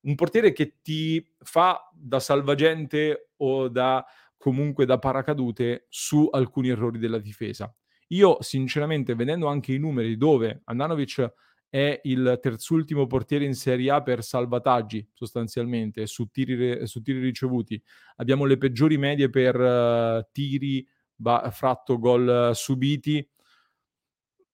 [0.00, 4.04] un portiere che ti fa da salvagente o da
[4.36, 7.72] comunque da paracadute su alcuni errori della difesa.
[8.08, 11.32] Io, sinceramente, vedendo anche i numeri dove Andanovic
[11.76, 17.80] è il terzultimo portiere in Serie A per salvataggi, sostanzialmente, su tiri, su tiri ricevuti,
[18.16, 23.28] abbiamo le peggiori medie per uh, tiri ba- fratto gol uh, subiti.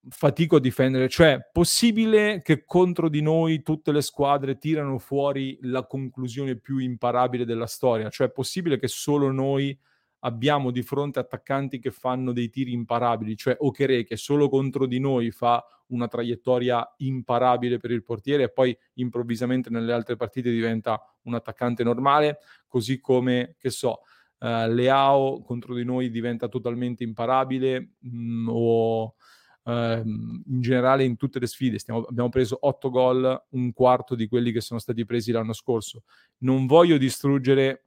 [0.08, 5.86] Fatico a difendere, cioè possibile che contro di noi tutte le squadre tirano fuori la
[5.86, 9.78] conclusione più imparabile della storia, cioè possibile che solo noi
[10.24, 14.98] abbiamo di fronte attaccanti che fanno dei tiri imparabili, cioè Okere che solo contro di
[14.98, 21.00] noi fa una traiettoria imparabile per il portiere e poi improvvisamente nelle altre partite diventa
[21.22, 24.00] un attaccante normale, così come, che so,
[24.38, 31.16] uh, Leao contro di noi diventa totalmente imparabile mh, mm, o uh, in generale in
[31.16, 35.04] tutte le sfide stiamo, abbiamo preso 8 gol, un quarto di quelli che sono stati
[35.04, 36.04] presi l'anno scorso.
[36.38, 37.84] Non voglio distruggere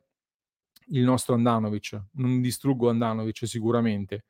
[0.89, 1.99] il nostro Andanovic.
[2.13, 4.25] Non distruggo Andanovic sicuramente.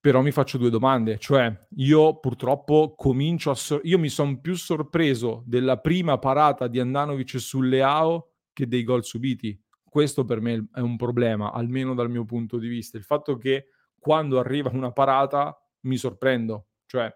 [0.00, 3.54] Però mi faccio due domande, cioè io purtroppo comincio a...
[3.54, 8.82] So- io mi sono più sorpreso della prima parata di Andanovic sulle AO che dei
[8.82, 9.56] gol subiti.
[9.84, 12.96] Questo per me è un problema, almeno dal mio punto di vista.
[12.96, 17.12] Il fatto che quando arriva una parata mi sorprendo, cioè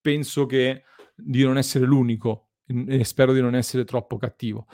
[0.00, 4.66] penso che di non essere l'unico e spero di non essere troppo cattivo.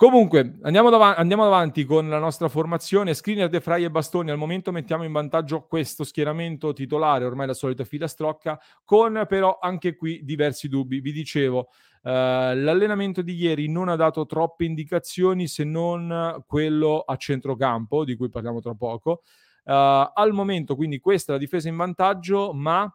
[0.00, 3.12] Comunque, andiamo, dav- andiamo, avanti con la nostra formazione.
[3.12, 4.30] Screener, De Frey e Bastoni.
[4.30, 9.96] Al momento mettiamo in vantaggio questo schieramento titolare, ormai la solita filastrocca, con però anche
[9.96, 11.00] qui diversi dubbi.
[11.00, 11.68] Vi dicevo,
[12.02, 18.16] Uh, l'allenamento di ieri non ha dato troppe indicazioni se non quello a centrocampo, di
[18.16, 19.20] cui parliamo tra poco.
[19.64, 22.90] Uh, al momento, quindi, questa è la difesa in vantaggio, ma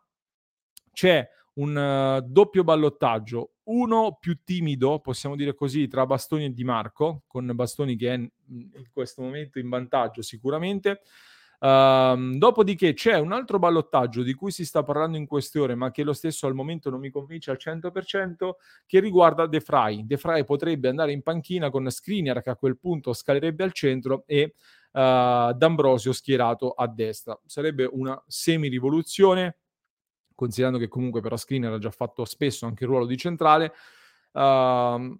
[0.91, 6.63] c'è un uh, doppio ballottaggio, uno più timido, possiamo dire così, tra Bastoni e Di
[6.63, 11.01] Marco, con Bastoni che è in questo momento in vantaggio sicuramente.
[11.57, 15.89] Uh, dopodiché c'è un altro ballottaggio di cui si sta parlando in queste ore, ma
[15.89, 18.51] che lo stesso al momento non mi convince al 100%,
[18.85, 20.05] che riguarda De Frey.
[20.05, 24.23] De Frey potrebbe andare in panchina con Skriniar che a quel punto scalerebbe al centro
[24.27, 24.53] e
[24.91, 27.39] uh, D'Ambrosio schierato a destra.
[27.45, 29.57] Sarebbe una semi-rivoluzione,
[30.35, 33.73] considerando che comunque però Screener ha già fatto spesso anche il ruolo di centrale.
[34.33, 35.17] Uh,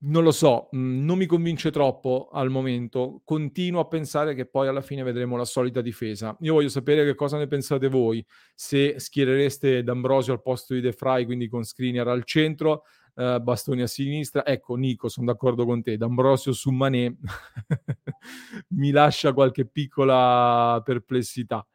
[0.00, 3.20] non lo so, mm, non mi convince troppo al momento.
[3.24, 6.36] Continuo a pensare che poi alla fine vedremo la solita difesa.
[6.40, 8.24] Io voglio sapere che cosa ne pensate voi.
[8.54, 13.82] Se schierereste D'Ambrosio al posto di De Frey, quindi con Skriniar al centro, uh, Bastoni
[13.82, 14.46] a sinistra.
[14.46, 15.96] Ecco, Nico, sono d'accordo con te.
[15.96, 17.12] D'Ambrosio su Manè
[18.68, 21.66] mi lascia qualche piccola perplessità.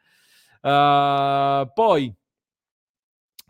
[0.62, 2.16] Uh, poi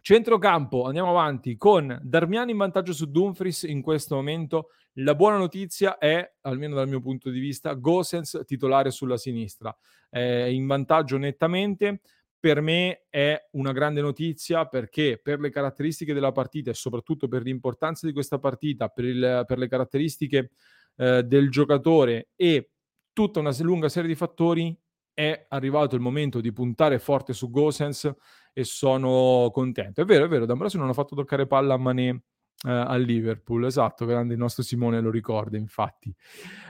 [0.06, 4.72] Centrocampo, andiamo avanti con Darmiani in vantaggio su Dumfries in questo momento.
[4.96, 9.74] La buona notizia è, almeno dal mio punto di vista, Gosens titolare sulla sinistra.
[10.10, 12.02] È in vantaggio nettamente.
[12.38, 17.44] Per me è una grande notizia perché per le caratteristiche della partita e soprattutto per
[17.44, 20.52] l'importanza di questa partita, per, il, per le caratteristiche
[20.98, 22.72] eh, del giocatore e
[23.14, 24.78] tutta una lunga serie di fattori,
[25.14, 28.12] è arrivato il momento di puntare forte su Gosens
[28.54, 30.02] e sono contento.
[30.02, 32.22] È vero, è vero, D'Ambrosio non ha fatto toccare palla a Mané
[32.66, 36.14] eh, al Liverpool, esatto, grande il nostro Simone lo ricorda, infatti.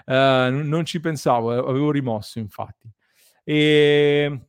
[0.05, 2.89] Eh, non ci pensavo, eh, avevo rimosso, infatti.
[3.43, 4.47] E...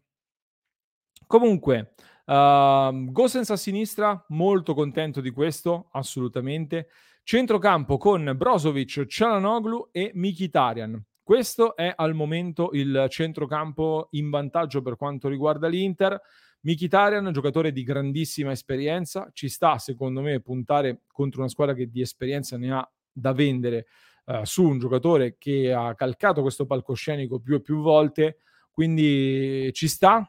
[1.26, 1.94] Comunque,
[2.26, 6.88] uh, Gosens a sinistra, molto contento di questo, assolutamente.
[7.24, 11.02] Centrocampo con Brozovic, Cialanoglu e Mkhitaryan.
[11.22, 16.20] Questo è al momento il centrocampo in vantaggio per quanto riguarda l'Inter.
[16.66, 22.00] Mkhitaryan, giocatore di grandissima esperienza, ci sta secondo me puntare contro una squadra che di
[22.00, 23.86] esperienza ne ha da vendere
[24.26, 28.38] uh, su un giocatore che ha calcato questo palcoscenico più e più volte,
[28.70, 30.26] quindi ci sta,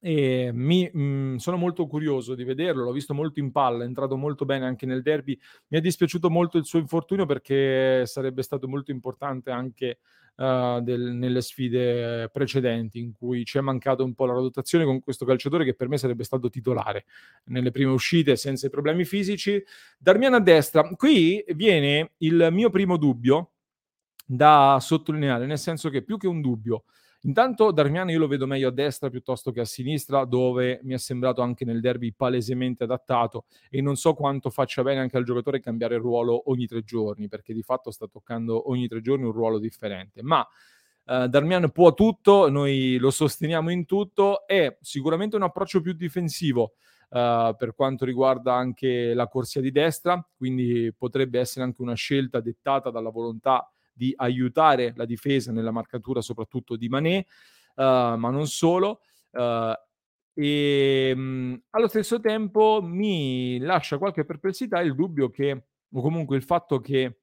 [0.00, 3.86] e mi, mh, mhmm, sono molto curioso di vederlo, l'ho visto molto in palla, è
[3.86, 5.38] entrato molto bene anche nel derby.
[5.68, 9.98] Mi è dispiaciuto molto il suo infortunio perché sarebbe stato molto importante anche
[10.36, 15.00] uh, del, nelle sfide precedenti in cui ci è mancato un po' la rotazione con
[15.00, 17.04] questo calciatore che per me sarebbe stato titolare
[17.46, 19.62] nelle prime uscite senza i problemi fisici.
[19.98, 23.52] Darmian a destra, qui viene il mio primo dubbio
[24.24, 26.84] da sottolineare, nel senso che più che un dubbio,
[27.28, 30.98] Intanto Darmian io lo vedo meglio a destra piuttosto che a sinistra, dove mi è
[30.98, 35.60] sembrato anche nel derby palesemente adattato e non so quanto faccia bene anche al giocatore
[35.60, 39.58] cambiare ruolo ogni tre giorni, perché di fatto sta toccando ogni tre giorni un ruolo
[39.58, 40.22] differente.
[40.22, 40.46] Ma
[41.08, 46.74] Uh, Darmian può tutto, noi lo sosteniamo in tutto, è sicuramente un approccio più difensivo
[47.08, 52.40] uh, per quanto riguarda anche la corsia di destra, quindi potrebbe essere anche una scelta
[52.40, 57.26] dettata dalla volontà di aiutare la difesa nella marcatura soprattutto di Mané,
[57.74, 57.82] uh,
[58.16, 59.00] ma non solo.
[59.32, 59.72] Uh,
[60.32, 66.36] e mh, mhmm, allo stesso tempo mi lascia qualche perplessità il dubbio che, o comunque
[66.36, 67.18] il fatto che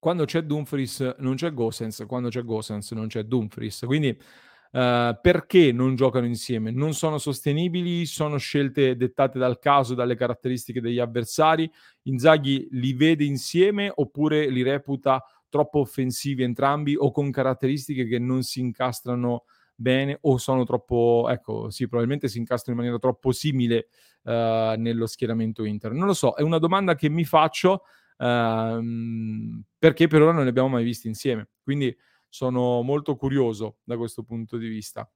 [0.00, 3.84] quando c'è Dumfries non c'è Gosens, quando c'è Gosens non c'è Dumfries.
[3.86, 6.70] Quindi uh, perché non giocano insieme?
[6.72, 11.70] Non sono sostenibili, sono scelte dettate dal caso, dalle caratteristiche degli avversari.
[12.02, 15.24] Inzaghi li vede insieme oppure li reputa
[15.54, 21.70] troppo offensivi entrambi o con caratteristiche che non si incastrano bene o sono troppo, ecco,
[21.70, 23.86] sì, probabilmente si incastrano in maniera troppo simile
[24.24, 25.92] uh, nello schieramento Inter.
[25.92, 27.82] Non lo so, è una domanda che mi faccio
[28.18, 31.50] uh, perché per ora non li abbiamo mai visti insieme.
[31.62, 31.96] Quindi
[32.28, 35.08] sono molto curioso da questo punto di vista.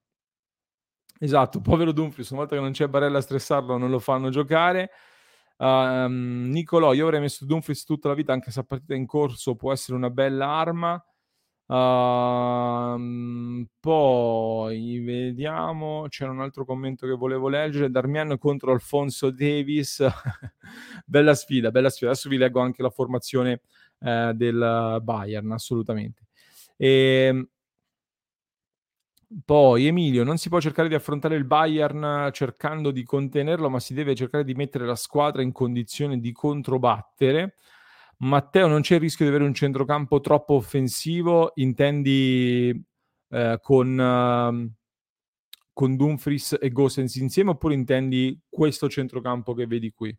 [1.19, 4.89] Esatto, povero Dumfries, una volta che non c'è Barella a stressarlo non lo fanno giocare.
[5.61, 9.55] Um, Nicolò, io avrei messo Dumfries tutta la vita, anche se a partita in corso
[9.55, 11.03] può essere una bella arma.
[11.65, 12.97] Uh,
[13.79, 17.91] poi vediamo, c'era un altro commento che volevo leggere.
[17.91, 20.03] Darmian contro Alfonso Davis.
[21.05, 22.11] bella sfida, bella sfida.
[22.11, 23.61] Adesso vi leggo anche la formazione
[23.99, 26.27] eh, del Bayern, assolutamente.
[26.77, 26.87] E,
[27.27, 27.49] ehm,
[29.45, 33.93] poi Emilio, non si può cercare di affrontare il Bayern cercando di contenerlo, ma si
[33.93, 37.55] deve cercare di mettere la squadra in condizione di controbattere.
[38.17, 41.51] Matteo, non c'è il rischio di avere un centrocampo troppo offensivo?
[41.55, 42.69] Intendi
[43.29, 44.73] eh, con, uh,
[45.73, 50.17] con Dumfries e Gosens insieme oppure intendi questo centrocampo che vedi qui?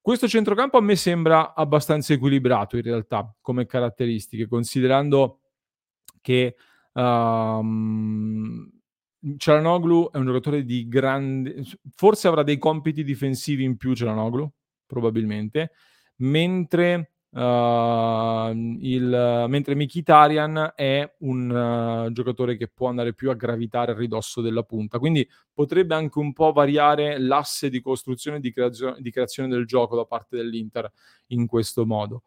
[0.00, 5.40] Questo centrocampo a me sembra abbastanza equilibrato in realtà come caratteristiche, considerando
[6.20, 6.54] che
[6.96, 8.70] Um,
[9.36, 11.62] Cialanoglu è un giocatore di grande...
[11.94, 14.50] Forse avrà dei compiti difensivi in più Cialanoglu,
[14.86, 15.72] probabilmente,
[16.16, 23.92] mentre, uh, il, mentre Mkhitaryan è un uh, giocatore che può andare più a gravitare
[23.92, 24.98] a ridosso della punta.
[24.98, 29.66] Quindi potrebbe anche un po' variare l'asse di costruzione e di, creazio- di creazione del
[29.66, 30.90] gioco da parte dell'Inter
[31.28, 32.22] in questo modo.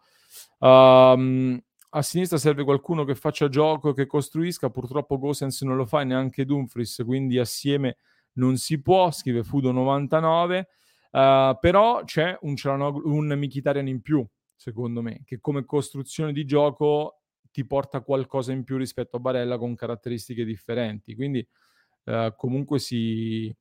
[0.59, 1.59] Um,
[1.89, 4.69] a sinistra serve qualcuno che faccia gioco, che costruisca.
[4.69, 7.97] Purtroppo Gosens non lo fa e neanche Dumfries, quindi assieme
[8.33, 9.11] non si può.
[9.11, 10.63] Scrive Fudo99.
[11.11, 12.55] Uh, eh, però c'è un,
[13.03, 14.25] un Mkhitaryan in più,
[14.55, 17.21] secondo me, che come costruzione di gioco
[17.51, 21.15] ti porta qualcosa in più rispetto a Barella con caratteristiche differenti.
[21.15, 21.45] Quindi
[22.03, 23.53] uh, comunque si,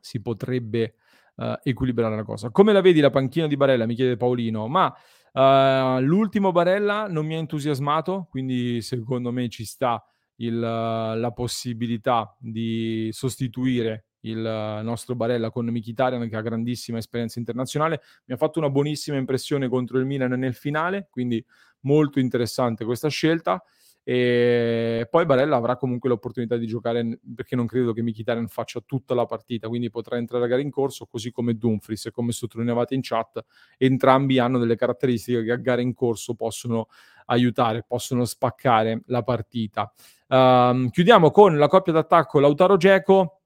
[0.00, 0.94] si potrebbe
[1.36, 2.48] uh, equilibrare la cosa.
[2.50, 3.84] Come la vedi la panchina di Barella?
[3.84, 4.66] Mi chiede Paolino.
[4.68, 4.94] Ma
[5.32, 10.02] Uh, l'ultimo Barella non mi ha entusiasmato, quindi secondo me ci sta
[10.36, 18.00] il, la possibilità di sostituire il nostro Barella con Mkhitaryan che ha grandissima esperienza internazionale.
[18.24, 21.44] Mi ha fatto una buonissima impressione contro il Milan nel finale, quindi
[21.80, 23.62] molto interessante questa scelta.
[24.10, 29.12] E poi Barella avrà comunque l'opportunità di giocare perché non credo che Mkhitaryan faccia tutta
[29.12, 32.94] la partita, quindi potrà entrare a gara in corso, così come Dumfries e come sottolineavate
[32.94, 33.44] in chat,
[33.76, 36.88] entrambi hanno delle caratteristiche che a gara in corso possono
[37.26, 39.92] aiutare, possono spaccare la partita.
[40.28, 43.42] Um, chiudiamo con la coppia d'attacco Lautaro Geco,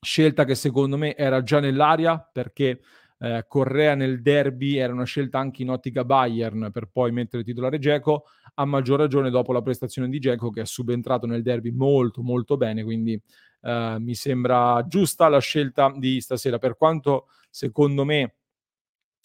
[0.00, 2.80] scelta che secondo me era già nell'aria perché
[3.18, 7.78] eh, Correa nel derby era una scelta anche in ottica Bayern per poi mettere titolare
[7.78, 8.24] Geco,
[8.54, 12.56] a maggior ragione dopo la prestazione di Geco che è subentrato nel derby molto molto
[12.56, 13.20] bene, quindi
[13.62, 18.34] eh, mi sembra giusta la scelta di stasera, per quanto secondo me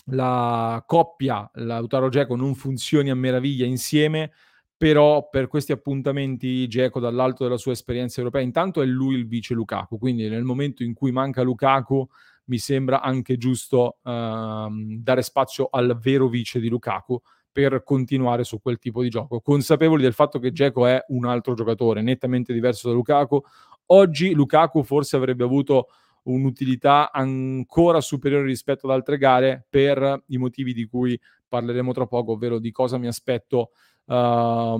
[0.09, 4.31] la coppia Lautaro Geco non funzioni a meraviglia insieme,
[4.77, 9.53] però per questi appuntamenti Geco dall'alto della sua esperienza europea, intanto è lui il vice
[9.53, 12.07] Lukaku, quindi nel momento in cui manca Lukaku
[12.45, 17.19] mi sembra anche giusto ehm, dare spazio al vero vice di Lukaku
[17.55, 21.53] per continuare su quel tipo di gioco, consapevoli del fatto che Geco è un altro
[21.53, 23.41] giocatore nettamente diverso da Lukaku.
[23.85, 25.87] Oggi Lukaku forse avrebbe avuto
[26.23, 32.33] un'utilità ancora superiore rispetto ad altre gare per i motivi di cui parleremo tra poco,
[32.33, 33.69] ovvero di cosa mi aspetto
[34.07, 34.77] uh,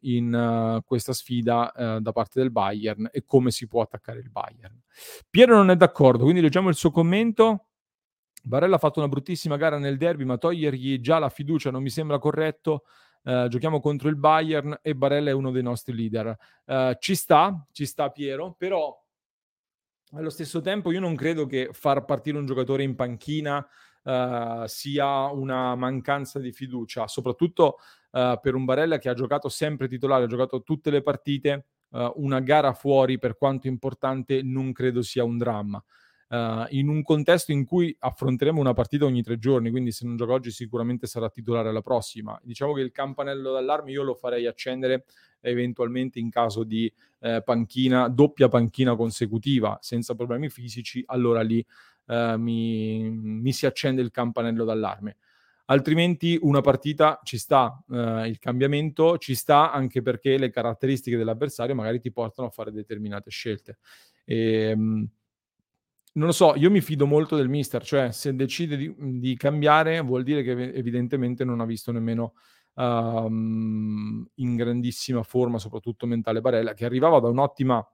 [0.00, 4.28] in uh, questa sfida uh, da parte del Bayern e come si può attaccare il
[4.28, 4.82] Bayern.
[5.30, 7.68] Piero non è d'accordo, quindi leggiamo il suo commento.
[8.42, 11.90] Barella ha fatto una bruttissima gara nel derby, ma togliergli già la fiducia non mi
[11.90, 12.84] sembra corretto.
[13.22, 16.36] Uh, giochiamo contro il Bayern e Barella è uno dei nostri leader.
[16.64, 19.00] Uh, ci sta, ci sta Piero, però
[20.14, 23.64] allo stesso tempo io non credo che far partire un giocatore in panchina
[24.02, 27.78] uh, sia una mancanza di fiducia, soprattutto
[28.12, 31.68] per un Barella che ha giocato sempre titolare, ha giocato tutte le partite,
[32.16, 35.82] una gara fuori per quanto importante non credo sia un dramma.
[36.32, 40.16] Uh, in un contesto in cui affronteremo una partita ogni tre giorni, quindi se non
[40.16, 42.40] gioca oggi sicuramente sarà titolare la prossima.
[42.42, 45.04] Diciamo che il campanello d'allarme io lo farei accendere
[45.42, 51.62] eventualmente in caso di eh, panchina, doppia panchina consecutiva senza problemi fisici, allora lì
[52.06, 55.18] eh, mi, mi, si accende il campanello d'allarme.
[55.66, 61.74] Altrimenti una partita ci sta, eh, il cambiamento ci sta anche perché le caratteristiche dell'avversario
[61.74, 63.76] magari ti portano a fare determinate scelte.
[64.24, 65.08] E, ehm,
[66.14, 70.00] non lo so, io mi fido molto del mister, cioè se decide di, di cambiare
[70.00, 72.34] vuol dire che evidentemente non ha visto nemmeno
[72.74, 77.86] um, in grandissima forma, soprattutto mentale Barella, che arrivava da un'ottima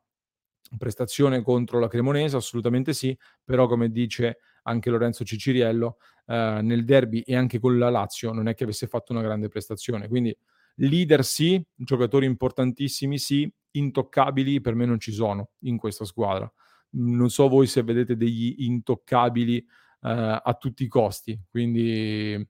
[0.76, 7.20] prestazione contro la Cremonese, assolutamente sì, però come dice anche Lorenzo Ciciriello, eh, nel derby
[7.20, 10.36] e anche con la Lazio non è che avesse fatto una grande prestazione, quindi
[10.76, 16.52] leader sì, giocatori importantissimi sì, intoccabili per me non ci sono in questa squadra
[16.91, 19.59] non so voi se vedete degli intoccabili
[20.03, 22.47] eh, a tutti i costi, quindi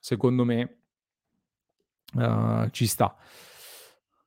[0.00, 0.78] secondo me
[2.14, 3.14] uh, ci sta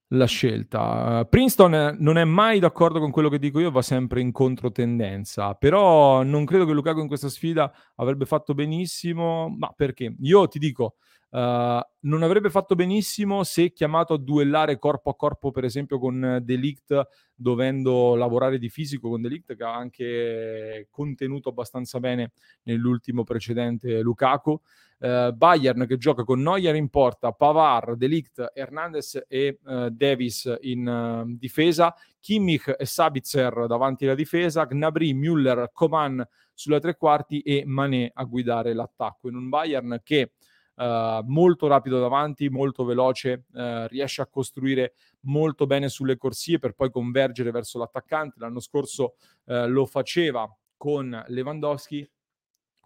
[0.09, 1.25] la scelta.
[1.25, 6.23] Princeton non è mai d'accordo con quello che dico io, va sempre in controtendenza, però
[6.23, 10.15] non credo che Lukaku in questa sfida avrebbe fatto benissimo, ma perché?
[10.19, 10.95] Io ti dico,
[11.33, 16.39] Uh, non avrebbe fatto benissimo se chiamato a duellare corpo a corpo, per esempio, con
[16.43, 24.01] Delict, dovendo lavorare di fisico con Delict, che ha anche contenuto abbastanza bene nell'ultimo precedente
[24.01, 24.61] Lukaku.
[24.99, 31.35] Uh, Bayern che gioca con Neuer in porta, Pavar, Delict, Hernandez e uh, Davis in
[31.39, 36.23] difesa, Kimmich e Sabitzer davanti alla difesa, Gnabry, Müller, Coman
[36.53, 39.29] sulla tre quarti e Mané a guidare l'attacco.
[39.29, 40.33] In un Bayern che
[40.75, 46.73] Uh, molto rapido davanti, molto veloce, uh, riesce a costruire molto bene sulle corsie per
[46.73, 48.39] poi convergere verso l'attaccante.
[48.39, 49.15] L'anno scorso
[49.45, 52.09] uh, lo faceva con Lewandowski,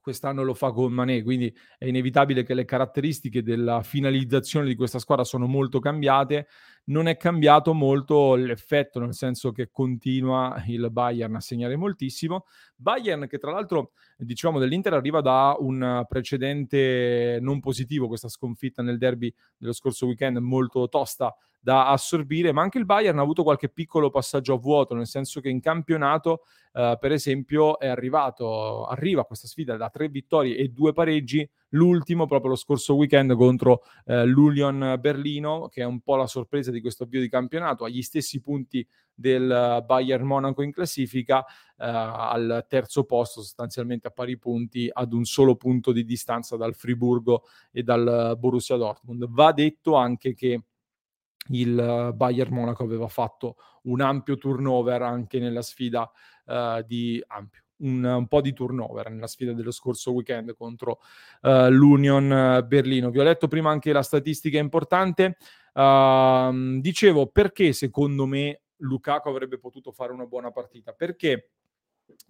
[0.07, 4.99] quest'anno lo fa con Mané, quindi è inevitabile che le caratteristiche della finalizzazione di questa
[4.99, 6.47] squadra sono molto cambiate.
[6.85, 12.45] Non è cambiato molto l'effetto, nel senso che continua il Bayern a segnare moltissimo.
[12.77, 18.97] Bayern che tra l'altro, diciamo, dell'Inter arriva da un precedente non positivo, questa sconfitta nel
[18.97, 21.35] derby dello scorso weekend molto tosta
[21.67, 25.41] da assorbire, ma anche il Bayern ha avuto qualche piccolo passaggio a vuoto, nel senso
[25.41, 30.69] che in campionato, eh, per esempio, è arrivato, arriva questa sfida da tre vittorie e
[30.69, 36.15] due pareggi, l'ultimo proprio lo scorso weekend contro eh, l'Union Berlino, che è un po'
[36.15, 41.41] la sorpresa di questo avvio di campionato, agli stessi punti del Bayern Monaco in classifica,
[41.41, 46.75] eh, al terzo posto sostanzialmente a pari punti, ad un solo punto di distanza dal
[46.75, 47.43] Friburgo
[47.73, 49.27] e dal Borussia Dortmund.
[49.27, 50.61] Va detto anche che
[51.49, 56.09] il Bayern Monaco aveva fatto un ampio turnover anche nella sfida
[56.45, 57.63] uh, di ampio.
[57.79, 60.99] Un, un, po' di turnover nella sfida dello scorso weekend contro
[61.43, 63.11] uh, l'Union Berlino.
[63.11, 65.37] Vi ho letto prima anche la statistica importante.
[65.73, 70.91] Uh, dicevo perché secondo me Lukaku avrebbe potuto fare una buona partita?
[70.93, 71.51] Perché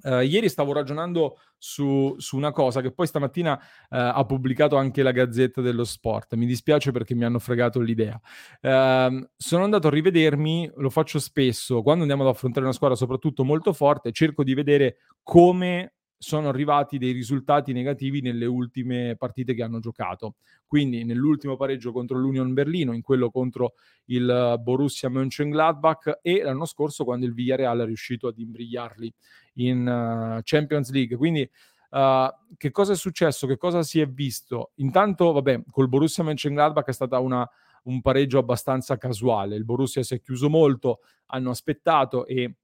[0.04, 3.60] Uh, ieri stavo ragionando su, su, una cosa che poi stamattina uh,
[3.90, 6.36] ha pubblicato anche la Gazzetta dello Sport.
[6.36, 8.20] Mi dispiace perché mi hanno fregato l'idea.
[8.62, 13.44] Uh, sono andato a rivedermi, lo faccio spesso, quando andiamo ad affrontare una squadra soprattutto
[13.44, 19.64] molto forte, cerco di vedere come sono arrivati dei risultati negativi nelle ultime partite che
[19.64, 20.36] hanno giocato.
[20.66, 23.74] Quindi nell'ultimo pareggio contro l'Union Berlino, in quello contro
[24.06, 29.14] il Borussia Mönchengladbach e l'anno scorso quando il Villarreal è riuscito ad imbrigliarli
[29.56, 31.16] in uh, Champions League.
[31.18, 31.50] Quindi
[31.92, 33.46] uh, che cosa è successo?
[33.46, 34.72] Che cosa si è visto?
[34.76, 37.48] Intanto, vabbè, col Borussia Mönchengladbach è stata una,
[37.84, 39.56] un pareggio abbastanza casuale.
[39.56, 42.56] Il Borussia si è chiuso molto, hanno aspettato e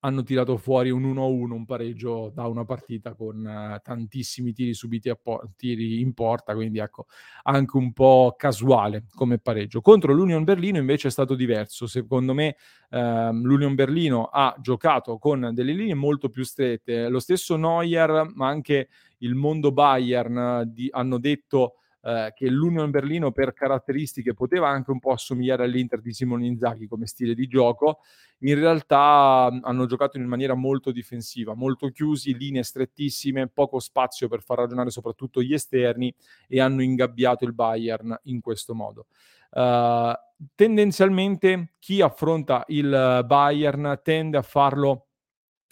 [0.00, 5.08] hanno tirato fuori un 1-1, un pareggio da una partita con uh, tantissimi tiri subiti
[5.08, 7.06] a po- tiri in porta, quindi ecco,
[7.44, 9.80] anche un po' casuale come pareggio.
[9.80, 12.56] Contro l'Union Berlino invece è stato diverso, secondo me
[12.90, 18.48] uh, l'Union Berlino ha giocato con delle linee molto più strette, lo stesso Neuer, ma
[18.48, 21.76] anche il mondo Bayern di- hanno detto
[22.06, 26.86] eh, che l'Union Berlino per caratteristiche poteva anche un po' assomigliare all'Inter di Simone Inzaghi
[26.86, 28.00] come stile di gioco,
[28.40, 34.42] in realtà hanno giocato in maniera molto difensiva, molto chiusi, linee strettissime, poco spazio per
[34.42, 36.14] far ragionare soprattutto gli esterni
[36.46, 39.06] e hanno ingabbiato il Bayern in questo modo.
[39.50, 40.12] Uh,
[40.54, 45.06] tendenzialmente chi affronta il Bayern tende a farlo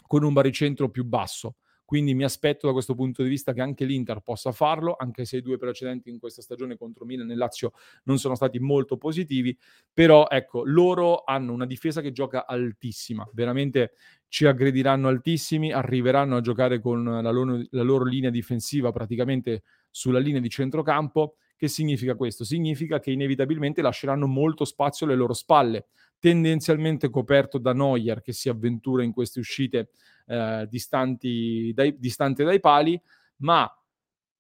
[0.07, 3.85] con un baricentro più basso, quindi mi aspetto da questo punto di vista che anche
[3.85, 7.73] l'Inter possa farlo, anche se i due precedenti in questa stagione contro Milan e Lazio
[8.05, 9.57] non sono stati molto positivi,
[9.93, 13.93] però ecco, loro hanno una difesa che gioca altissima, veramente
[14.29, 20.19] ci aggrediranno altissimi, arriveranno a giocare con la loro, la loro linea difensiva praticamente sulla
[20.19, 21.37] linea di centrocampo.
[21.55, 22.43] Che significa questo?
[22.43, 25.87] Significa che inevitabilmente lasceranno molto spazio alle loro spalle,
[26.23, 29.91] tendenzialmente coperto da Neuer che si avventura in queste uscite
[30.27, 33.01] eh, distanti dai, distante dai pali,
[33.39, 33.69] ma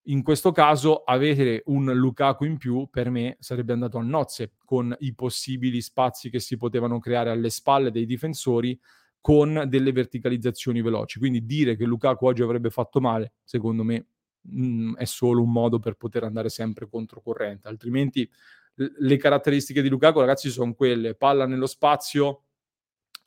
[0.02, 4.94] in questo caso avere un Lukaku in più per me sarebbe andato a nozze con
[5.00, 8.78] i possibili spazi che si potevano creare alle spalle dei difensori
[9.20, 11.18] con delle verticalizzazioni veloci.
[11.18, 14.06] Quindi dire che Lukaku oggi avrebbe fatto male, secondo me,
[14.42, 17.66] mh, mm, è solo un modo per poter andare sempre controcorrente.
[17.66, 18.30] Altrimenti
[18.74, 22.44] le caratteristiche di Lukaku, ragazzi, sono quelle: palla nello spazio,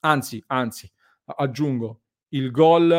[0.02, 0.92] anzi, anzi,
[1.26, 2.92] aggiungo, il gol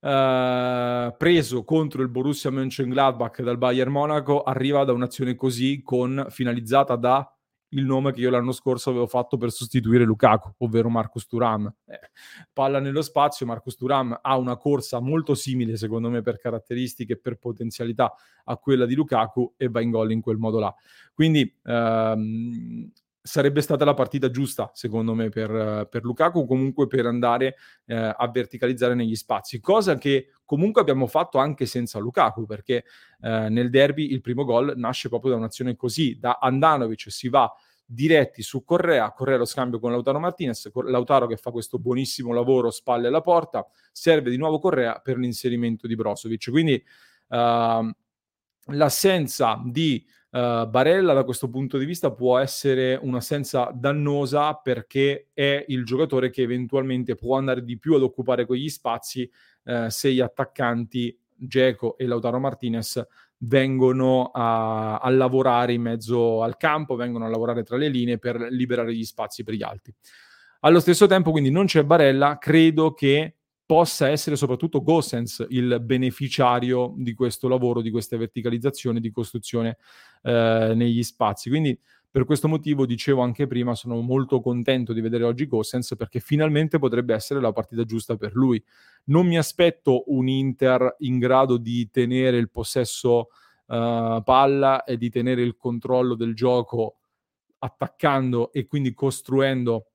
[0.00, 6.96] eh, preso contro il Borussia Mönchengladbach dal Bayern Monaco arriva da un'azione così con finalizzata
[6.96, 7.34] da
[7.70, 11.72] il nome che io l'anno scorso avevo fatto per sostituire Lukaku, ovvero Marcus Turam.
[11.86, 12.10] Eh,
[12.52, 17.18] palla nello spazio, Marcus Turam ha una corsa molto simile, secondo me, per caratteristiche e
[17.18, 18.12] per potenzialità
[18.44, 20.74] a quella di Lukaku e va in gol in quel modo là.
[21.12, 22.90] Quindi ehm,
[23.22, 27.56] sarebbe stata la partita giusta, secondo me, per, per Lukaku, comunque per andare
[27.86, 32.84] eh, a verticalizzare negli spazi, cosa che comunque abbiamo fatto anche senza Lukaku, perché
[33.20, 37.52] eh, nel derby il primo gol nasce proprio da un'azione così, da Andanovic si va
[37.84, 42.70] diretti su Correa, Correa lo scambio con Lautaro Martinez, Lautaro che fa questo buonissimo lavoro
[42.70, 46.80] spalle alla porta, serve di nuovo Correa per l'inserimento di Brozovic, quindi
[47.28, 47.90] uh,
[48.66, 55.64] l'assenza di uh, Barella da questo punto di vista può essere un'assenza dannosa perché è
[55.68, 59.30] il giocatore che eventualmente può andare di più ad occupare quegli spazi
[59.64, 63.02] uh, se gli attaccanti Geco e Lautaro Martinez
[63.42, 68.38] vengono a, a, lavorare in mezzo al campo, vengono a lavorare tra le linee per
[68.50, 69.94] liberare gli spazi per gli altri.
[70.60, 73.36] Allo stesso tempo, quindi non c'è Barella, credo che
[73.70, 79.76] possa essere soprattutto Gossens il beneficiario di questo lavoro, di questa verticalizzazione, di costruzione
[80.22, 81.50] eh, negli spazi.
[81.50, 81.78] Quindi
[82.10, 86.80] per questo motivo, dicevo anche prima, sono molto contento di vedere oggi Gossens perché finalmente
[86.80, 88.60] potrebbe essere la partita giusta per lui.
[89.04, 93.28] Non mi aspetto un Inter in grado di tenere il possesso
[93.66, 96.96] uh, palla e di tenere il controllo del gioco
[97.60, 99.89] attaccando e quindi costruendo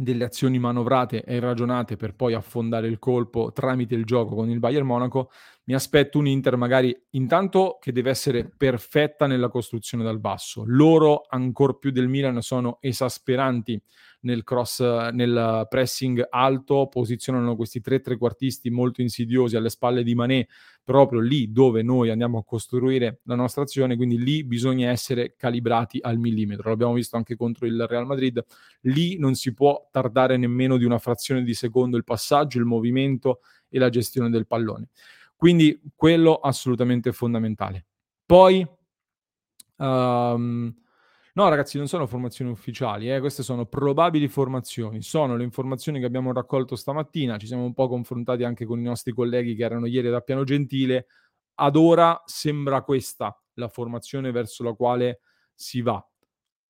[0.00, 4.58] delle azioni manovrate e ragionate per poi affondare il colpo tramite il gioco con il
[4.58, 5.30] Bayern Monaco,
[5.70, 10.64] mi aspetto un Inter magari intanto che deve essere perfetta nella costruzione dal basso.
[10.66, 13.80] Loro, ancora più del Milan, sono esasperanti
[14.22, 20.48] nel cross, nel pressing alto, posizionano questi tre trequartisti molto insidiosi alle spalle di Mané,
[20.82, 26.00] proprio lì dove noi andiamo a costruire la nostra azione, quindi lì bisogna essere calibrati
[26.02, 26.70] al millimetro.
[26.70, 28.44] L'abbiamo visto anche contro il Real Madrid,
[28.80, 33.38] lì non si può tardare nemmeno di una frazione di secondo il passaggio, il movimento
[33.68, 34.88] e la gestione del pallone.
[35.40, 37.86] Quindi quello assolutamente fondamentale.
[38.26, 38.66] Poi
[39.76, 40.74] um,
[41.32, 43.20] No, ragazzi, non sono formazioni ufficiali, eh?
[43.20, 45.00] queste sono probabili formazioni.
[45.00, 47.38] Sono le informazioni che abbiamo raccolto stamattina.
[47.38, 50.44] Ci siamo un po' confrontati anche con i nostri colleghi che erano ieri da Piano
[50.44, 51.06] Gentile.
[51.54, 55.20] Ad ora sembra questa la formazione verso la quale
[55.54, 56.06] si va,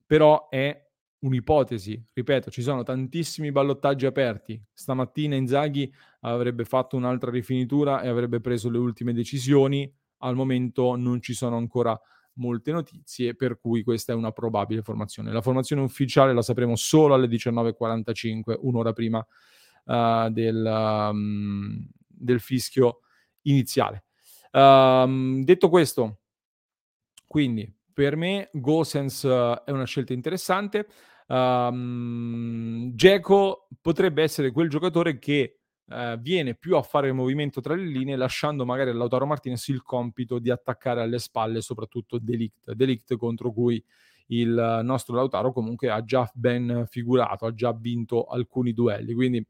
[0.05, 0.90] però è
[1.21, 4.61] un'ipotesi, ripeto, ci sono tantissimi ballottaggi aperti.
[4.73, 9.91] Stamattina Inzaghi avrebbe fatto un'altra rifinitura e avrebbe preso le ultime decisioni.
[10.23, 11.99] Al momento non ci sono ancora
[12.35, 15.31] molte notizie, per cui questa è una probabile formazione.
[15.31, 19.25] La formazione ufficiale la sapremo solo alle 19.45, un'ora prima
[19.85, 23.01] uh, del, um, del, fischio
[23.43, 24.05] iniziale.
[24.51, 26.21] Um, detto questo,
[27.27, 30.87] quindi per me Gosens uh, è una scelta interessante.
[31.31, 32.93] Um,
[33.79, 38.17] potrebbe essere quel giocatore che uh, viene più a fare il movimento tra le linee,
[38.17, 43.53] lasciando magari a Lautaro Martinez il compito di attaccare alle spalle soprattutto Delict, Delict contro
[43.53, 43.81] cui
[44.27, 49.13] il nostro Lautaro comunque ha già ben figurato, ha già vinto alcuni duelli.
[49.13, 49.45] Quindi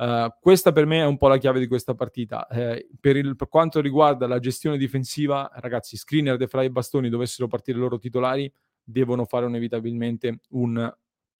[0.00, 2.46] Uh, questa per me è un po' la chiave di questa partita.
[2.46, 7.10] Eh, per, il, per, quanto riguarda la gestione difensiva, ragazzi, Screener, De Frey e Bastoni
[7.10, 8.50] dovessero partire i loro titolari,
[8.82, 10.90] devono fare inevitabilmente un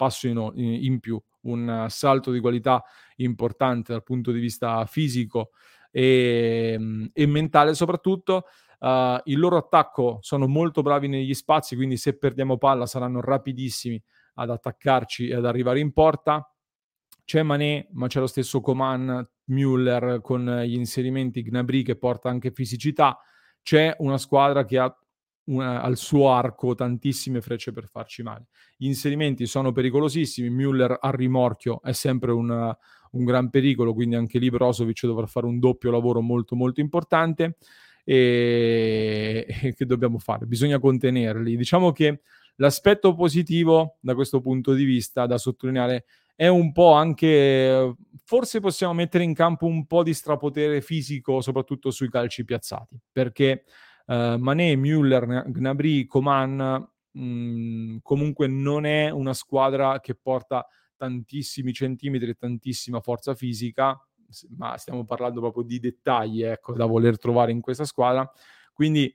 [0.00, 2.82] passo in, in, più, un salto di qualità
[3.16, 5.50] importante dal punto di vista fisico
[5.90, 8.44] e, e mentale soprattutto.
[8.78, 14.02] Uh, il loro attacco sono molto bravi negli spazi, quindi se perdiamo palla saranno rapidissimi
[14.36, 16.50] ad attaccarci e ad arrivare in porta
[17.30, 22.50] c'è Mané, ma c'è lo stesso Coman, Müller con gli inserimenti, Gnabry che porta anche
[22.50, 23.20] fisicità.
[23.62, 24.92] C'è una squadra che ha
[25.44, 28.46] una, al suo arco tantissime frecce per farci male.
[28.76, 32.76] Gli inserimenti sono pericolosissimi, Müller a rimorchio è sempre una,
[33.12, 37.56] un gran pericolo, quindi anche lì Brozovic dovrà fare un doppio lavoro molto molto importante.
[38.04, 40.46] E, e che dobbiamo fare?
[40.46, 41.56] Bisogna contenerli.
[41.56, 42.22] Diciamo che
[42.56, 48.94] l'aspetto positivo da questo punto di vista da sottolineare è un po' anche, forse possiamo
[48.94, 53.64] mettere in campo un po' di strapotere fisico, soprattutto sui calci piazzati, perché
[54.06, 61.72] uh, Mané, Müller, Gnabry, Coman mh, mm, comunque non è una squadra che porta tantissimi
[61.72, 63.98] centimetri e tantissima forza fisica,
[64.56, 68.30] ma stiamo parlando proprio di dettagli ecco, da voler trovare in questa squadra.
[68.72, 69.14] Quindi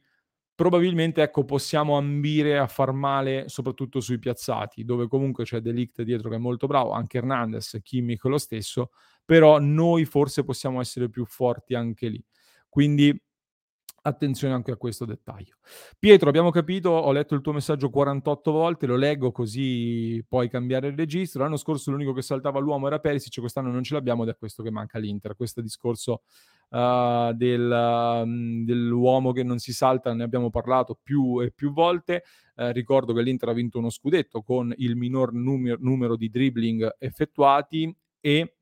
[0.55, 6.29] probabilmente ecco, possiamo ambire a far male soprattutto sui piazzati, dove comunque c'è Delict dietro
[6.29, 8.91] che è molto bravo, anche Hernandez, Kimmich lo stesso,
[9.23, 12.23] però noi forse possiamo essere più forti anche lì.
[12.67, 13.17] Quindi
[14.05, 15.55] attenzione anche a questo dettaglio.
[15.97, 20.87] Pietro, abbiamo capito, ho letto il tuo messaggio 48 volte, lo leggo così puoi cambiare
[20.87, 21.41] il registro.
[21.41, 24.61] L'anno scorso l'unico che saltava l'uomo era Perisic, quest'anno non ce l'abbiamo ed è questo
[24.61, 25.35] che manca l'Inter.
[25.35, 26.21] Questo discorso
[26.69, 32.23] uh, del, um, dell'uomo che non si salta, ne abbiamo parlato più e più volte.
[32.55, 36.95] Uh, ricordo che l'Inter ha vinto uno scudetto con il minor numer- numero di dribbling
[36.99, 38.55] effettuati e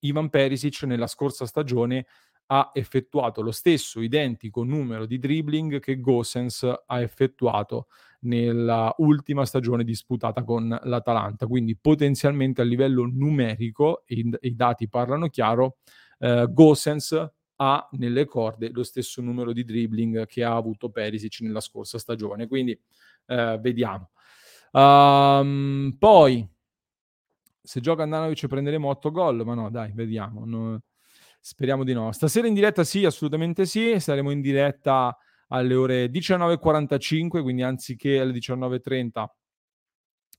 [0.00, 2.06] Ivan Perisic nella scorsa stagione
[2.52, 7.86] ha effettuato lo stesso identico numero di dribbling che Gosens ha effettuato
[8.22, 11.46] nella ultima stagione disputata con l'Atalanta.
[11.46, 15.76] Quindi potenzialmente a livello numerico, i, dati parlano chiaro,
[16.18, 17.30] eh, Gosens
[17.62, 22.48] ha nelle corde lo stesso numero di dribbling che ha avuto Perisic nella scorsa stagione.
[22.48, 22.78] Quindi
[23.26, 24.10] eh, vediamo.
[24.72, 26.48] Um, poi,
[27.62, 30.44] se gioca Andanovic prenderemo 8 gol, ma no, dai, vediamo.
[30.44, 30.80] No,
[31.40, 32.12] speriamo di no.
[32.12, 33.98] Stasera in diretta sì, assolutamente sì.
[33.98, 35.16] Saremo in diretta
[35.48, 39.24] alle ore 19.45, quindi anziché alle 19.30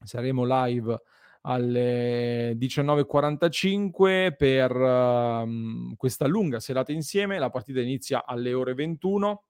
[0.04, 1.02] saremo live
[1.42, 7.40] alle 19.45 per uh, questa lunga serata insieme.
[7.40, 9.44] La partita inizia alle ore 21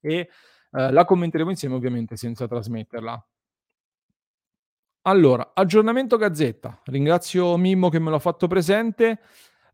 [0.00, 0.28] e
[0.70, 3.26] uh, la commenteremo insieme ovviamente senza trasmetterla.
[5.02, 6.82] Allora, aggiornamento Gazzetta.
[6.84, 9.20] Ringrazio Mimmo che me l'ha fatto presente.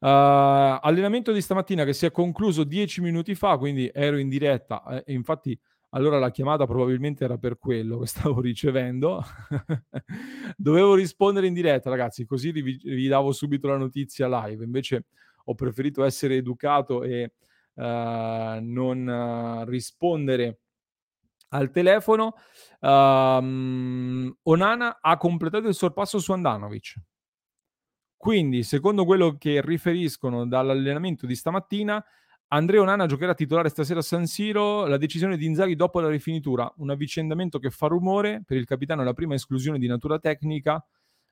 [0.05, 4.85] Uh, allenamento di stamattina che si è concluso dieci minuti fa, quindi ero in diretta
[4.91, 5.59] eh, e infatti
[5.93, 9.25] allora la chiamata probabilmente era per quello che stavo ricevendo.
[10.59, 14.63] Dovevo rispondere in diretta, ragazzi, così vi, vi, davo subito la notizia live.
[14.63, 15.07] Invece
[15.43, 17.33] ho preferito essere educato e
[17.73, 20.59] uh, non uh, rispondere
[21.49, 22.35] al telefono.
[22.81, 26.95] Um, Onana ha completato il sorpasso su Andanovic.
[28.25, 32.03] Quindi, secondo quello che riferiscono dall'allenamento di stamattina,
[32.49, 36.73] Andrea Onana giocherà titolare stasera a San Siro, la decisione di Inzaghi dopo la rifinitura,
[36.79, 40.83] un avvicendamento che fa rumore, per il capitano la prima esclusione di natura tecnica,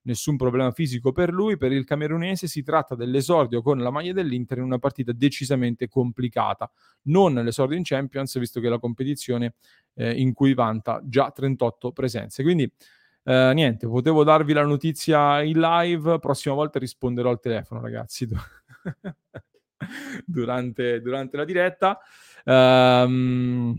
[0.02, 4.58] nessun problema fisico per lui, per il camerunese si tratta dell'esordio con la maglia dell'Inter
[4.58, 6.70] in una partita decisamente complicata,
[7.04, 9.54] non l'esordio in Champions, visto che è la competizione
[9.94, 12.42] eh, in cui vanta già 38 presenze.
[12.42, 12.70] Quindi
[13.24, 18.28] eh, niente, potevo darvi la notizia in live, prossima volta risponderò al telefono ragazzi.
[20.26, 21.98] durante, durante la diretta.
[22.44, 23.78] Um,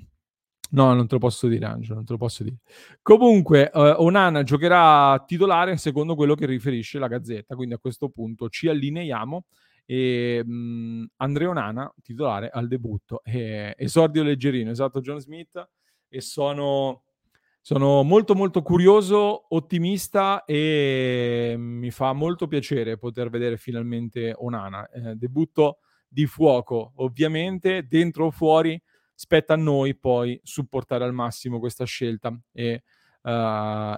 [0.74, 2.58] No, non te lo posso dire, Angelo, non te lo posso dire.
[3.04, 8.50] Comunque, uh, Onana giocherà titolare secondo quello che riferisce la Gazzetta, quindi a questo punto
[8.50, 9.46] ci allineiamo
[9.86, 13.22] e mh, Andrea Onana titolare al debutto.
[13.24, 15.64] E, esordio leggerino, esatto, John Smith,
[16.08, 17.03] e sono,
[17.66, 24.86] sono molto molto curioso, ottimista e mi fa molto piacere poter vedere finalmente Onana.
[24.90, 28.80] Eh, debutto di fuoco, ovviamente, dentro o fuori
[29.16, 32.84] spetta a noi poi supportare al massimo questa scelta e,
[33.22, 33.30] uh,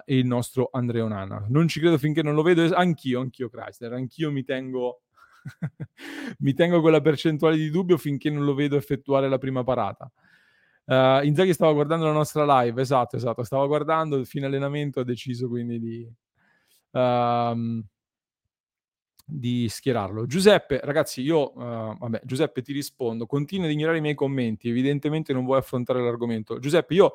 [0.05, 1.43] e il nostro Andrea Onana.
[1.49, 5.01] Non ci credo finché non lo vedo, anch'io, anch'io Chrysler, anch'io mi tengo,
[6.38, 10.07] mi tengo quella percentuale di dubbio finché non lo vedo effettuare la prima parata.
[10.86, 15.04] Uh, Inzaghi stava guardando la nostra live, esatto, esatto, stava guardando, il fine allenamento ha
[15.04, 16.14] deciso quindi di...
[16.92, 17.84] Uh,
[19.28, 20.28] di schierarlo.
[20.28, 25.34] Giuseppe, ragazzi, io, uh, vabbè, Giuseppe ti rispondo, continua ad ignorare i miei commenti, evidentemente
[25.34, 26.60] non vuoi affrontare l'argomento.
[26.60, 27.14] Giuseppe, io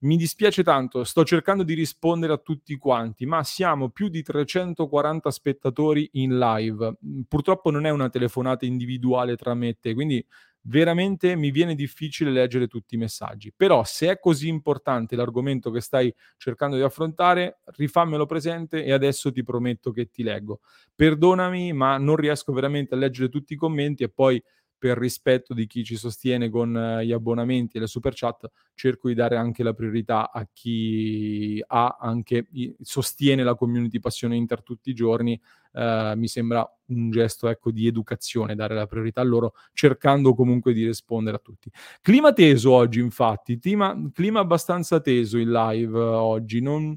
[0.00, 5.30] mi dispiace tanto, sto cercando di rispondere a tutti quanti, ma siamo più di 340
[5.30, 6.96] spettatori in live.
[7.26, 10.24] Purtroppo non è una telefonata individuale tra me e te, quindi
[10.62, 13.52] veramente mi viene difficile leggere tutti i messaggi.
[13.54, 19.32] Però se è così importante l'argomento che stai cercando di affrontare, rifammelo presente e adesso
[19.32, 20.60] ti prometto che ti leggo.
[20.94, 24.42] Perdonami, ma non riesco veramente a leggere tutti i commenti e poi
[24.78, 29.08] per rispetto di chi ci sostiene con uh, gli abbonamenti e le super chat, cerco
[29.08, 32.46] di dare anche la priorità a chi ha anche
[32.80, 35.40] sostiene la community Passione Inter tutti i giorni.
[35.72, 40.72] Uh, mi sembra un gesto ecco, di educazione dare la priorità a loro, cercando comunque
[40.72, 41.70] di rispondere a tutti.
[42.00, 46.60] Clima teso oggi, infatti, clima, clima abbastanza teso in live uh, oggi.
[46.60, 46.96] Non,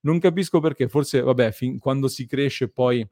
[0.00, 3.06] non capisco perché, forse, vabbè, fin quando si cresce poi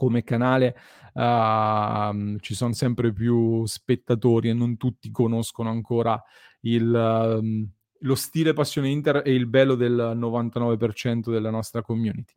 [0.00, 0.74] come canale
[1.12, 6.18] uh, ci sono sempre più spettatori e non tutti conoscono ancora
[6.60, 12.32] il, uh, lo stile Passione Inter e il bello del 99% della nostra community.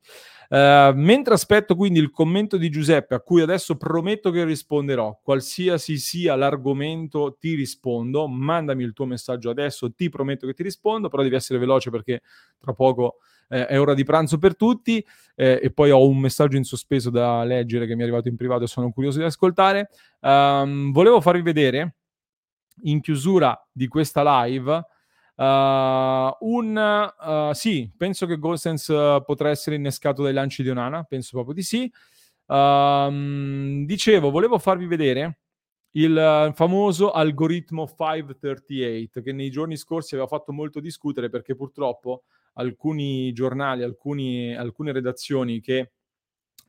[0.49, 5.97] Uh, mentre aspetto quindi il commento di Giuseppe, a cui adesso prometto che risponderò, qualsiasi
[5.97, 8.27] sia l'argomento, ti rispondo.
[8.27, 12.23] Mandami il tuo messaggio adesso, ti prometto che ti rispondo, però devi essere veloce perché
[12.59, 13.19] tra poco
[13.49, 17.09] eh, è ora di pranzo per tutti eh, e poi ho un messaggio in sospeso
[17.09, 19.89] da leggere che mi è arrivato in privato e sono curioso di ascoltare.
[20.19, 21.95] Um, volevo farvi vedere
[22.83, 24.85] in chiusura di questa live
[25.35, 25.43] uh,
[26.39, 31.31] un uh, sì, penso che Golsens uh, potrà essere innescato dai lanci di Onana, penso
[31.33, 31.91] proprio di sì.
[32.45, 35.39] Um, dicevo, volevo farvi vedere
[35.95, 42.23] il famoso algoritmo 538 che nei giorni scorsi aveva fatto molto discutere perché purtroppo
[42.53, 45.91] alcuni giornali, alcuni, alcune redazioni che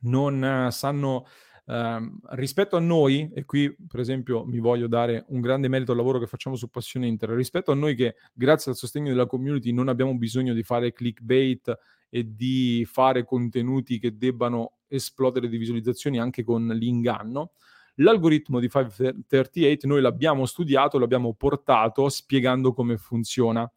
[0.01, 1.25] non sanno
[1.65, 5.97] Uh, rispetto a noi, e qui per esempio mi voglio dare un grande merito al
[5.97, 9.71] lavoro che facciamo su Passione Inter, rispetto a noi che grazie al sostegno della community
[9.71, 11.75] non abbiamo bisogno di fare clickbait
[12.07, 17.53] e di fare contenuti che debbano esplodere di visualizzazioni anche con l'inganno,
[17.95, 23.67] l'algoritmo di 538 noi l'abbiamo studiato, l'abbiamo portato spiegando come funziona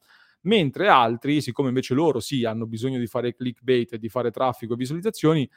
[0.43, 4.75] mentre altri, siccome invece loro sì hanno bisogno di fare clickbait e di fare traffico
[4.75, 5.49] e visualizzazioni,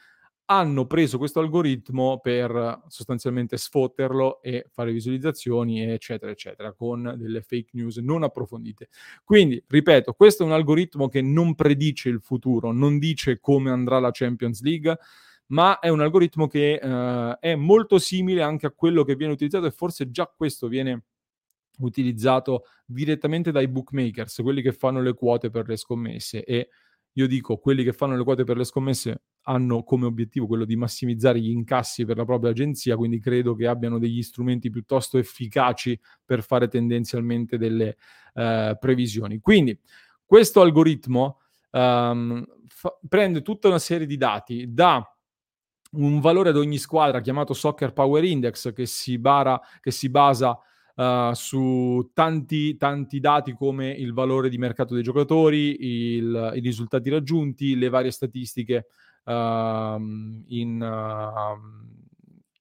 [0.45, 7.69] hanno preso questo algoritmo per sostanzialmente sfotterlo e fare visualizzazioni, eccetera, eccetera, con delle fake
[7.73, 8.89] news non approfondite.
[9.23, 13.99] Quindi, ripeto, questo è un algoritmo che non predice il futuro, non dice come andrà
[13.99, 14.97] la Champions League,
[15.47, 19.67] ma è un algoritmo che uh, è molto simile anche a quello che viene utilizzato
[19.67, 21.03] e forse già questo viene
[21.85, 26.69] utilizzato direttamente dai bookmakers, quelli che fanno le quote per le scommesse e
[27.15, 30.77] io dico, quelli che fanno le quote per le scommesse hanno come obiettivo quello di
[30.77, 35.99] massimizzare gli incassi per la propria agenzia, quindi credo che abbiano degli strumenti piuttosto efficaci
[36.23, 37.97] per fare tendenzialmente delle
[38.35, 39.39] uh, previsioni.
[39.39, 39.77] Quindi
[40.23, 41.39] questo algoritmo
[41.71, 45.05] um, fa- prende tutta una serie di dati, dà
[45.93, 50.57] un valore ad ogni squadra chiamato Soccer Power Index che si, bara, che si basa
[50.95, 55.85] uh, su tanti, tanti dati come il valore di mercato dei giocatori,
[56.15, 58.87] il, i risultati raggiunti, le varie statistiche
[59.25, 62.07] uh, in, uh,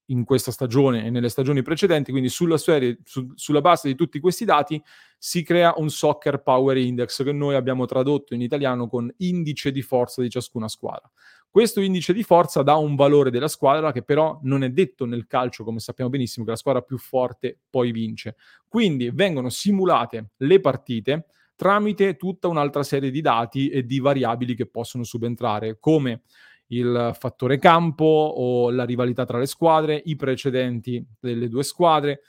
[0.07, 2.11] in, questa stagione e nelle stagioni precedenti.
[2.11, 4.83] Quindi sulla, serie, su, sulla base di tutti questi dati
[5.19, 9.83] si crea un Soccer Power Index che noi abbiamo tradotto in italiano con indice di
[9.83, 11.11] forza di ciascuna squadra.
[11.51, 15.27] Questo indice di forza dà un valore della squadra che però non è detto nel
[15.27, 18.37] calcio, come sappiamo benissimo, che la squadra più forte poi vince.
[18.69, 21.27] Quindi vengono simulate le partite
[21.57, 26.23] tramite tutta un'altra serie di dati e di variabili che possono subentrare, come
[26.69, 32.21] il fattore campo o la rivalità tra le squadre, i precedenti delle due squadre,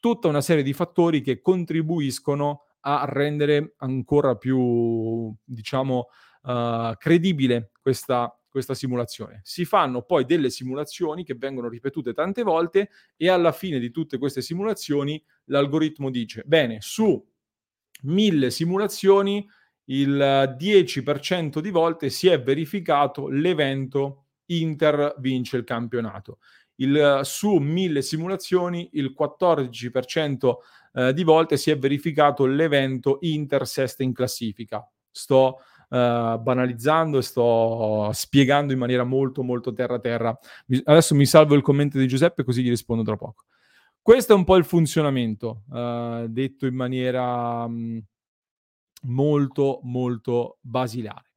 [0.00, 6.08] tutta una serie di fattori che contribuiscono a rendere ancora più, diciamo,
[6.44, 9.40] uh, credibile questa, questa simulazione.
[9.42, 14.18] Si fanno poi delle simulazioni che vengono ripetute tante volte e alla fine di tutte
[14.18, 17.22] queste simulazioni l'algoritmo dice, bene, su
[18.02, 19.46] mille simulazioni
[19.86, 26.38] il 10% di volte si è verificato l'evento Inter vince il campionato.
[26.76, 30.54] Il, su mille simulazioni il 14%
[30.92, 34.86] eh, di volte si è verificato l'evento Inter sesta in classifica.
[35.10, 35.60] Sto
[35.94, 40.36] Uh, banalizzando e sto spiegando in maniera molto molto terra terra.
[40.82, 43.44] Adesso mi salvo il commento di Giuseppe così gli rispondo tra poco.
[44.02, 48.02] Questo è un po' il funzionamento, uh, detto in maniera um,
[49.02, 51.30] molto molto basilare.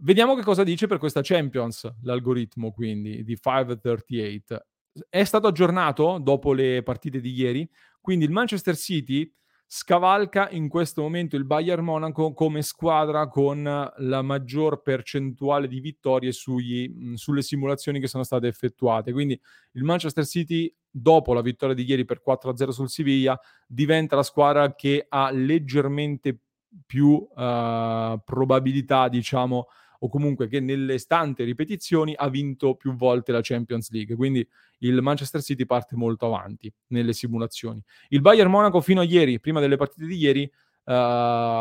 [0.00, 4.66] Vediamo che cosa dice per questa Champions l'algoritmo quindi di 538.
[5.08, 7.66] È stato aggiornato dopo le partite di ieri,
[7.98, 9.32] quindi il Manchester City
[9.72, 16.32] scavalca in questo momento il Bayern Monaco come squadra con la maggior percentuale di vittorie
[16.32, 19.12] sugli, sulle simulazioni che sono state effettuate.
[19.12, 19.40] Quindi
[19.74, 24.74] il Manchester City, dopo la vittoria di ieri per 4-0 sul Siviglia, diventa la squadra
[24.74, 26.36] che ha leggermente
[26.84, 29.68] più uh, probabilità, diciamo,
[30.02, 34.16] o comunque che nelle stante ripetizioni ha vinto più volte la Champions League.
[34.16, 34.46] Quindi
[34.78, 37.82] il Manchester City parte molto avanti nelle simulazioni.
[38.08, 40.92] Il Bayern Monaco fino a ieri, prima delle partite di ieri, uh,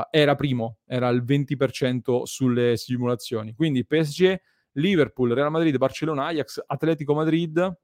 [0.09, 3.53] era primo, era al 20% sulle simulazioni.
[3.53, 4.39] Quindi PSG,
[4.73, 7.77] Liverpool, Real Madrid, Barcellona, Ajax, Atletico Madrid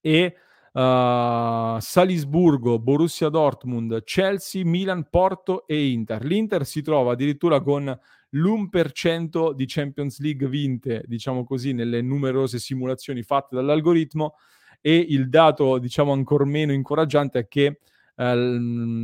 [0.00, 0.36] e
[0.72, 6.24] uh, Salisburgo, Borussia Dortmund, Chelsea, Milan, Porto e Inter.
[6.24, 7.96] L'Inter si trova addirittura con
[8.34, 14.34] l'1% di Champions League vinte, diciamo così, nelle numerose simulazioni fatte dall'algoritmo
[14.80, 17.78] e il dato, diciamo, ancora meno incoraggiante è che
[18.16, 18.58] eh,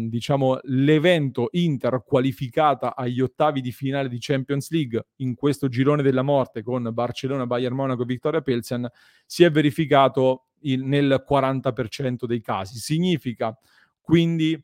[0.08, 6.22] diciamo, l'evento Inter qualificata agli ottavi di finale di Champions League in questo girone della
[6.22, 8.88] morte con Barcellona, Bayern Monaco e Vittoria Pilsen
[9.24, 12.78] si è verificato il, nel 40% dei casi.
[12.78, 13.56] Significa
[14.00, 14.60] quindi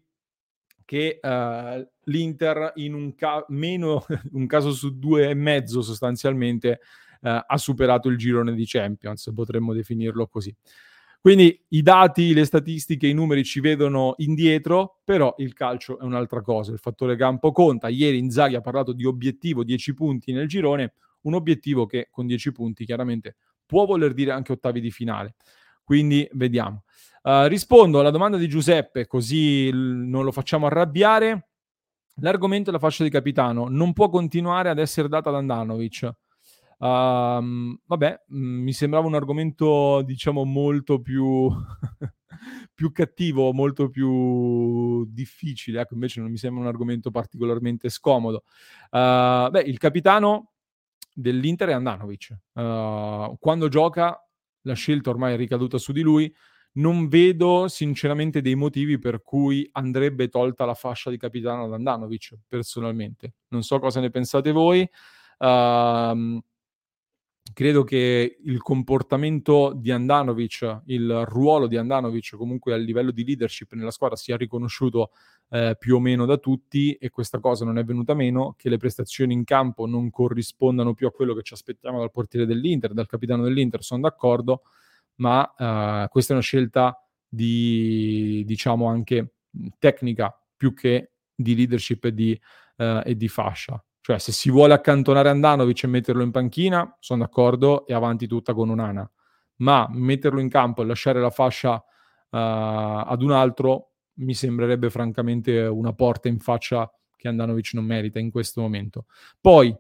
[0.85, 6.81] che uh, l'Inter in un, ca- meno, un, caso su due e mezzo sostanzialmente
[7.21, 10.55] uh, ha superato il girone di Champions, potremmo definirlo così.
[11.25, 16.43] Quindi i dati, le statistiche, i numeri ci vedono indietro, però il calcio è un'altra
[16.43, 17.89] cosa, il fattore campo conta.
[17.89, 22.53] Ieri Inzaghi ha parlato di obiettivo 10 punti nel girone, un obiettivo che con 10
[22.53, 25.37] punti chiaramente può voler dire anche ottavi di finale.
[25.83, 26.85] Quindi vediamo.
[27.25, 31.49] Uh, rispondo alla domanda di Giuseppe, così l- non lo facciamo arrabbiare.
[32.17, 36.03] L'argomento della fascia di capitano non può continuare ad essere data ad Andanovic.
[36.77, 41.49] Uh, vabbè, mh, mm, mi sembrava un argomento, diciamo, molto più,
[42.75, 45.81] più cattivo, molto più difficile.
[45.81, 48.43] Ecco, invece non mi sembra un argomento particolarmente scomodo.
[48.91, 50.53] Uh, beh, il capitano
[51.15, 52.37] dell'Inter è Andanovic.
[52.53, 54.23] Uh, quando gioca,
[54.67, 56.31] la scelta ormai è ricaduta su di lui
[56.75, 62.37] non vedo sinceramente dei motivi per cui andrebbe tolta la fascia di capitano ad Andanovic,
[62.49, 63.35] personalmente.
[63.49, 64.89] Non so cosa ne pensate voi.
[65.39, 66.43] Uh,
[67.53, 73.73] credo che il comportamento di Andanovic, il ruolo di Andanovic comunque a livello di leadership
[73.75, 75.11] nella squadra sia riconosciuto
[75.51, 78.79] eh, più o meno da tutti e questa cosa non è venuta meno, che le
[78.79, 83.07] prestazioni in campo non corrispondano più a quello che ci aspettiamo dal portiere dell'Inter, dal
[83.07, 84.63] capitano dell'Inter, sono d'accordo
[85.17, 86.99] ma uh, questa è una scelta
[87.29, 89.35] di, diciamo, anche
[89.79, 92.41] tecnica più che di leadership e di,
[92.77, 93.83] uh, e di fascia.
[94.01, 98.53] Cioè, se si vuole accantonare Andanovic e metterlo in panchina, sono d'accordo, e avanti tutta
[98.53, 99.11] con un'ana.
[99.57, 101.83] Ma metterlo in campo e lasciare la fascia uh,
[102.31, 108.31] ad un altro mi sembrerebbe francamente una porta in faccia che Andanovic non merita in
[108.31, 109.07] questo momento.
[109.41, 109.75] Poi,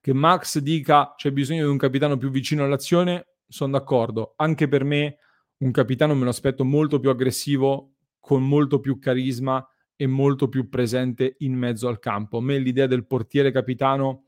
[0.00, 4.32] che Max dica c'è bisogno di un capitano più vicino all'azione, sono d'accordo.
[4.36, 5.18] Anche per me
[5.58, 10.68] un capitano me lo aspetto molto più aggressivo, con molto più carisma e molto più
[10.68, 12.38] presente in mezzo al campo.
[12.38, 14.24] A me l'idea del portiere capitano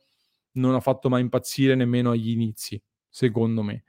[0.53, 3.83] non ha fatto mai impazzire nemmeno agli inizi, secondo me.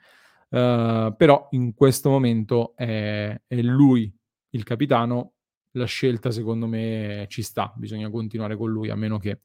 [0.47, 4.11] Uh, però in questo momento è, è, lui
[4.51, 5.33] il capitano,
[5.71, 9.41] la scelta secondo me ci sta, bisogna continuare con lui a meno che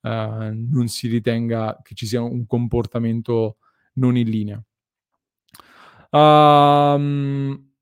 [0.00, 3.58] uh, non si ritenga che ci sia un comportamento
[3.94, 4.64] non in linea.
[6.16, 7.72] Um,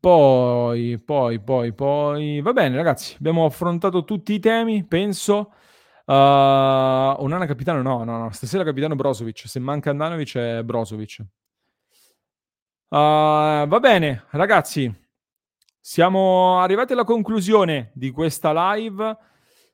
[0.00, 5.52] poi, poi, poi, poi, va bene ragazzi, abbiamo affrontato tutti i temi, penso.
[6.06, 11.18] Uh, Onana capitano no, no, no, stasera capitano Brozovic, se manca Andanovic è Brozovic.
[12.88, 15.04] Uh, va bene ragazzi,
[15.88, 19.18] Siamo arrivati alla conclusione di questa live.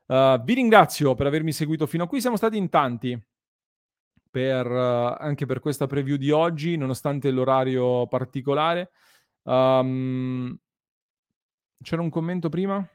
[0.04, 2.20] Uh, vi ringrazio per avermi seguito fino a qui.
[2.20, 3.18] Siamo stati in tanti
[4.32, 8.90] per, uh, anche per questa preview di oggi, nonostante l'orario particolare.
[9.42, 10.56] Um,
[11.82, 12.88] c'era un commento prima?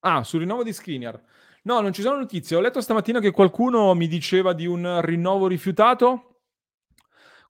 [0.00, 1.20] Ah, sul rinnovo di Skriniar.
[1.62, 2.56] No, non ci sono notizie.
[2.56, 6.42] Ho letto stamattina che qualcuno mi diceva di un rinnovo rifiutato.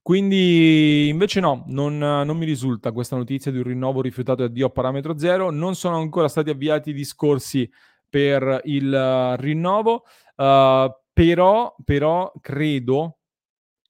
[0.01, 4.67] Quindi invece no, non, non, mi risulta questa notizia di un rinnovo rifiutato e addio
[4.67, 5.51] a parametro zero.
[5.51, 7.69] Non sono ancora stati avviati i discorsi
[8.09, 10.05] per il uh, rinnovo,
[10.37, 13.19] uh, però, però, credo,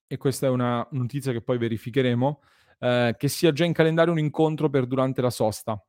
[0.07, 2.40] e questa è una notizia che poi verificheremo,
[2.78, 5.82] uh, che sia già in calendario un incontro per durante la sosta.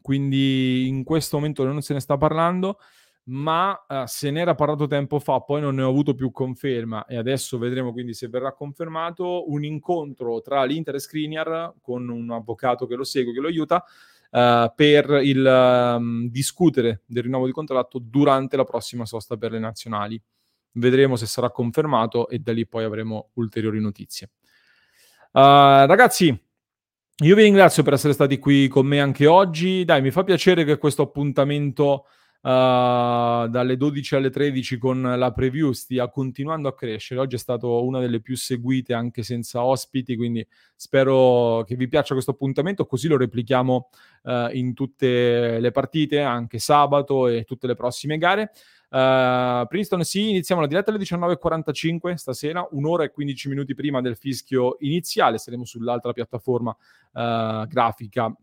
[0.00, 2.78] Quindi in questo momento non se ne sta parlando
[3.24, 7.04] ma uh, se ne era parlato tempo fa, poi non ne ho avuto più conferma
[7.06, 12.30] e adesso vedremo quindi se verrà confermato un incontro tra l'Inter e Skriniar con un
[12.30, 13.84] avvocato che lo segue, che lo aiuta
[14.30, 19.58] uh, per il um, discutere del rinnovo di contratto durante la prossima sosta per le
[19.58, 20.20] nazionali.
[20.72, 24.30] Vedremo se sarà confermato e da lì poi avremo ulteriori notizie.
[25.32, 26.26] Uh, ragazzi,
[27.22, 29.84] io vi ringrazio per essere stati qui con me anche oggi.
[29.84, 32.06] Dai, mi fa piacere che questo appuntamento
[32.42, 37.20] uh, dalle 12 alle 13 con la preview stia continuando a crescere.
[37.20, 42.14] Oggi è stato una delle più seguite anche senza ospiti, quindi spero che vi piaccia
[42.14, 43.90] questo appuntamento, così lo replichiamo
[44.22, 48.52] uh, in tutte le partite, anche sabato e tutte le prossime gare.
[48.90, 54.16] Uh, Princeton, sì, iniziamo la diretta alle 19.45 stasera, un'ora e 15 minuti prima del
[54.16, 55.38] fischio iniziale.
[55.38, 58.34] Saremo sull'altra piattaforma uh, grafica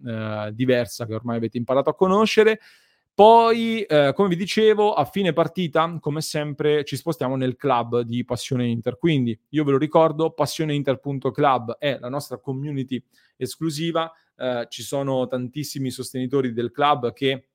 [0.54, 2.60] diversa che ormai avete imparato a conoscere.
[3.18, 8.24] Poi, eh, come vi dicevo, a fine partita, come sempre, ci spostiamo nel club di
[8.24, 8.99] Passione Inter.
[8.99, 13.03] Quindi io ve lo ricordo, passioneinter.club è la nostra community
[13.36, 14.13] esclusiva.
[14.36, 17.47] Eh, ci sono tantissimi sostenitori del club che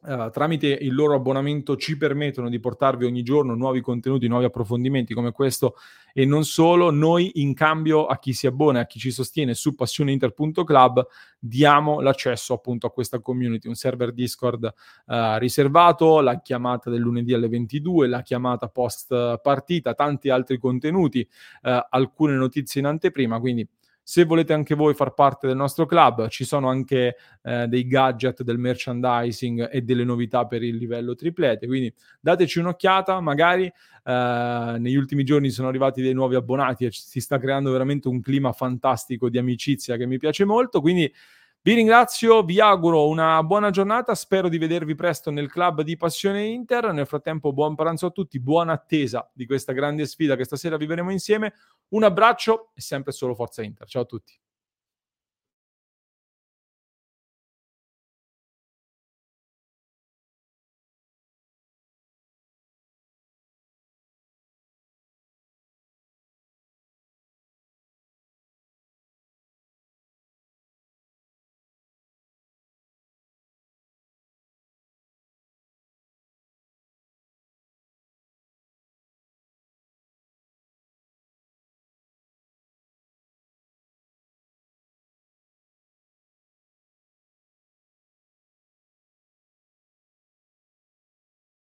[0.00, 5.12] Uh, tramite il loro abbonamento ci permettono di portarvi ogni giorno nuovi contenuti, nuovi approfondimenti
[5.12, 5.74] come questo
[6.12, 9.74] e non solo, noi in cambio a chi si abbona, a chi ci sostiene su
[9.74, 11.06] passioneinter.club
[11.38, 14.64] diamo l'accesso appunto a questa community, un server Discord
[15.06, 21.28] uh, riservato, la chiamata del lunedì alle 22, la chiamata post partita, tanti altri contenuti,
[21.62, 23.68] uh, alcune notizie in anteprima, quindi
[24.08, 28.42] se volete anche voi far parte del nostro club, ci sono anche eh, dei gadget
[28.42, 34.94] del merchandising e delle novità per il livello triplete, quindi dateci un'occhiata, magari eh, negli
[34.94, 39.28] ultimi giorni sono arrivati dei nuovi abbonati e si sta creando veramente un clima fantastico
[39.28, 41.12] di amicizia che mi piace molto, quindi
[41.60, 46.46] vi ringrazio, vi auguro una buona giornata, spero di vedervi presto nel club di Passione
[46.46, 46.92] Inter.
[46.92, 51.10] Nel frattempo buon pranzo a tutti, buona attesa di questa grande sfida che stasera vivremo
[51.10, 51.52] insieme.
[51.90, 53.86] Un abbraccio e sempre solo Forza Inter.
[53.88, 54.38] Ciao a tutti.